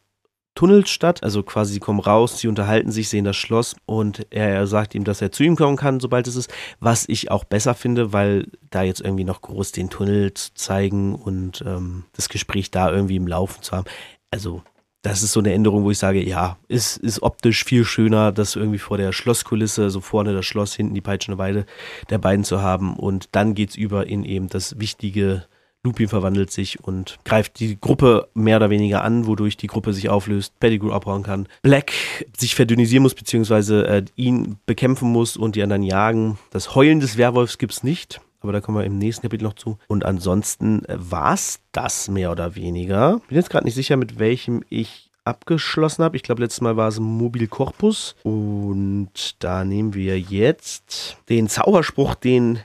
Tunnels 0.62 0.92
statt. 0.92 1.24
Also 1.24 1.42
quasi 1.42 1.74
sie 1.74 1.80
kommen 1.80 2.00
raus, 2.00 2.38
sie 2.38 2.48
unterhalten 2.48 2.92
sich, 2.92 3.10
sehen 3.10 3.26
das 3.26 3.36
Schloss 3.36 3.76
und 3.88 4.28
er 4.30 4.68
sagt 4.68 4.94
ihm, 4.94 5.04
dass 5.04 5.20
er 5.20 5.32
zu 5.32 5.42
ihm 5.42 5.56
kommen 5.56 5.76
kann, 5.76 6.00
sobald 6.00 6.28
es 6.28 6.36
ist. 6.36 6.54
Was 6.80 7.06
ich 7.10 7.32
auch 7.32 7.46
besser 7.46 7.74
finde, 7.74 8.14
weil 8.14 8.46
da 8.70 8.84
jetzt 8.84 9.02
irgendwie 9.02 9.24
noch 9.24 9.42
groß 9.42 9.72
den 9.72 9.90
Tunnel 9.90 10.36
zu 10.36 10.54
zeigen 10.54 11.16
und 11.16 11.64
ähm, 11.66 12.04
das 12.14 12.30
Gespräch 12.30 12.70
da 12.70 12.92
irgendwie 12.92 13.16
im 13.16 13.26
Laufen 13.26 13.64
zu 13.64 13.76
haben. 13.76 13.88
Also 14.30 14.62
das 15.02 15.24
ist 15.24 15.32
so 15.32 15.40
eine 15.40 15.52
Änderung, 15.52 15.84
wo 15.84 15.90
ich 15.90 15.98
sage, 15.98 16.24
ja, 16.24 16.58
ist, 16.68 16.98
ist 16.98 17.24
optisch 17.24 17.66
viel 17.66 17.84
schöner, 17.84 18.32
das 18.32 18.56
irgendwie 18.56 18.78
vor 18.78 18.98
der 18.98 19.14
Schlosskulisse, 19.14 19.90
so 19.90 20.00
vorne 20.00 20.32
das 20.32 20.46
Schloss, 20.46 20.76
hinten 20.76 20.94
die 20.94 21.02
peitschende 21.02 21.40
Weide 21.40 21.66
der 22.12 22.20
beiden 22.20 22.46
zu 22.46 22.62
haben. 22.62 22.96
Und 22.96 23.30
dann 23.32 23.56
geht's 23.56 23.76
über 23.76 24.06
in 24.06 24.24
eben 24.24 24.48
das 24.48 24.80
wichtige 24.80 25.48
Lupin 25.84 26.08
verwandelt 26.08 26.52
sich 26.52 26.84
und 26.84 27.18
greift 27.26 27.60
die 27.60 27.80
Gruppe 27.80 28.28
mehr 28.36 28.58
oder 28.58 28.70
weniger 28.70 29.04
an, 29.04 29.26
wodurch 29.26 29.58
die 29.58 29.68
Gruppe 29.68 29.94
sich 29.94 30.10
auflöst, 30.10 30.60
Pettigrew 30.60 30.92
abhauen 30.92 31.24
kann. 31.24 31.48
Black 31.64 31.92
sich 32.38 32.54
verdünnisieren 32.54 33.02
muss, 33.02 33.16
beziehungsweise 33.16 33.88
äh, 33.88 34.06
ihn 34.16 34.58
bekämpfen 34.68 35.12
muss 35.12 35.38
und 35.38 35.56
die 35.56 35.64
anderen 35.64 35.84
jagen. 35.84 36.38
Das 36.52 36.76
Heulen 36.76 37.00
des 37.00 37.18
Werwolfs 37.18 37.58
gibt's 37.58 37.84
nicht, 37.84 38.22
aber 38.42 38.52
da 38.52 38.62
kommen 38.62 38.78
wir 38.78 38.86
im 38.86 39.00
nächsten 39.00 39.24
Kapitel 39.24 39.46
noch 39.46 39.56
zu. 39.56 39.80
Und 39.88 40.06
ansonsten 40.06 40.86
äh, 40.86 40.98
war's 41.00 41.62
das 41.72 42.10
mehr 42.10 42.32
oder 42.32 42.56
weniger. 42.56 43.20
Bin 43.28 43.38
jetzt 43.38 43.50
gerade 43.50 43.66
nicht 43.66 43.76
sicher, 43.76 43.98
mit 43.98 44.20
welchem 44.20 44.64
ich 44.70 45.10
abgeschlossen 45.24 46.04
habe. 46.04 46.16
Ich 46.16 46.24
glaube, 46.24 46.42
letztes 46.42 46.62
Mal 46.62 46.78
war 46.78 46.88
es 46.88 47.00
Mobil 47.00 47.48
Corpus. 47.48 48.16
Und 48.24 49.36
da 49.40 49.64
nehmen 49.64 49.94
wir 49.94 50.20
jetzt 50.20 51.18
den 51.30 51.48
Zauberspruch, 51.48 52.16
den 52.16 52.60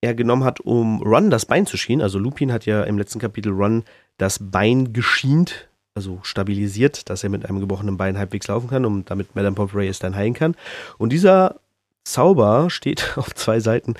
er 0.00 0.14
genommen 0.14 0.44
hat, 0.44 0.60
um 0.60 1.02
Ron 1.02 1.30
das 1.30 1.46
Bein 1.46 1.66
zu 1.66 1.76
schienen. 1.76 2.02
Also 2.02 2.18
Lupin 2.18 2.52
hat 2.52 2.66
ja 2.66 2.82
im 2.84 2.98
letzten 2.98 3.18
Kapitel 3.18 3.52
Ron 3.52 3.84
das 4.16 4.38
Bein 4.50 4.92
geschient, 4.92 5.68
also 5.94 6.20
stabilisiert, 6.22 7.10
dass 7.10 7.24
er 7.24 7.30
mit 7.30 7.48
einem 7.48 7.60
gebrochenen 7.60 7.96
Bein 7.96 8.18
halbwegs 8.18 8.46
laufen 8.46 8.68
kann 8.68 8.84
und 8.84 9.10
damit 9.10 9.34
Madame 9.34 9.56
Pomfrey 9.56 9.88
es 9.88 9.98
dann 9.98 10.14
heilen 10.14 10.34
kann. 10.34 10.54
Und 10.98 11.12
dieser 11.12 11.60
Zauber 12.08 12.70
steht 12.70 13.12
auf 13.16 13.34
zwei 13.34 13.60
Seiten 13.60 13.94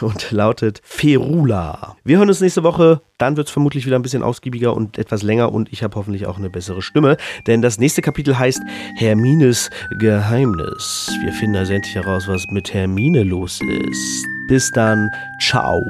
und 0.00 0.30
lautet 0.30 0.80
Ferula. 0.82 1.96
Wir 2.04 2.18
hören 2.18 2.28
uns 2.28 2.40
nächste 2.40 2.62
Woche. 2.62 3.02
Dann 3.18 3.36
wird 3.36 3.48
es 3.48 3.52
vermutlich 3.52 3.84
wieder 3.84 3.96
ein 3.96 4.02
bisschen 4.02 4.22
ausgiebiger 4.22 4.74
und 4.74 4.96
etwas 4.96 5.22
länger 5.22 5.52
und 5.52 5.70
ich 5.72 5.82
habe 5.82 5.94
hoffentlich 5.96 6.26
auch 6.26 6.38
eine 6.38 6.48
bessere 6.48 6.80
Stimme, 6.80 7.18
denn 7.46 7.60
das 7.60 7.78
nächste 7.78 8.00
Kapitel 8.00 8.38
heißt 8.38 8.62
Hermines 8.96 9.68
Geheimnis. 9.98 11.12
Wir 11.22 11.32
finden 11.34 11.56
also 11.56 11.74
endlich 11.74 11.94
heraus, 11.94 12.26
was 12.28 12.46
mit 12.50 12.72
Hermine 12.72 13.22
los 13.22 13.60
ist. 13.60 14.26
Bis 14.48 14.70
dann, 14.70 15.10
ciao. 15.38 15.82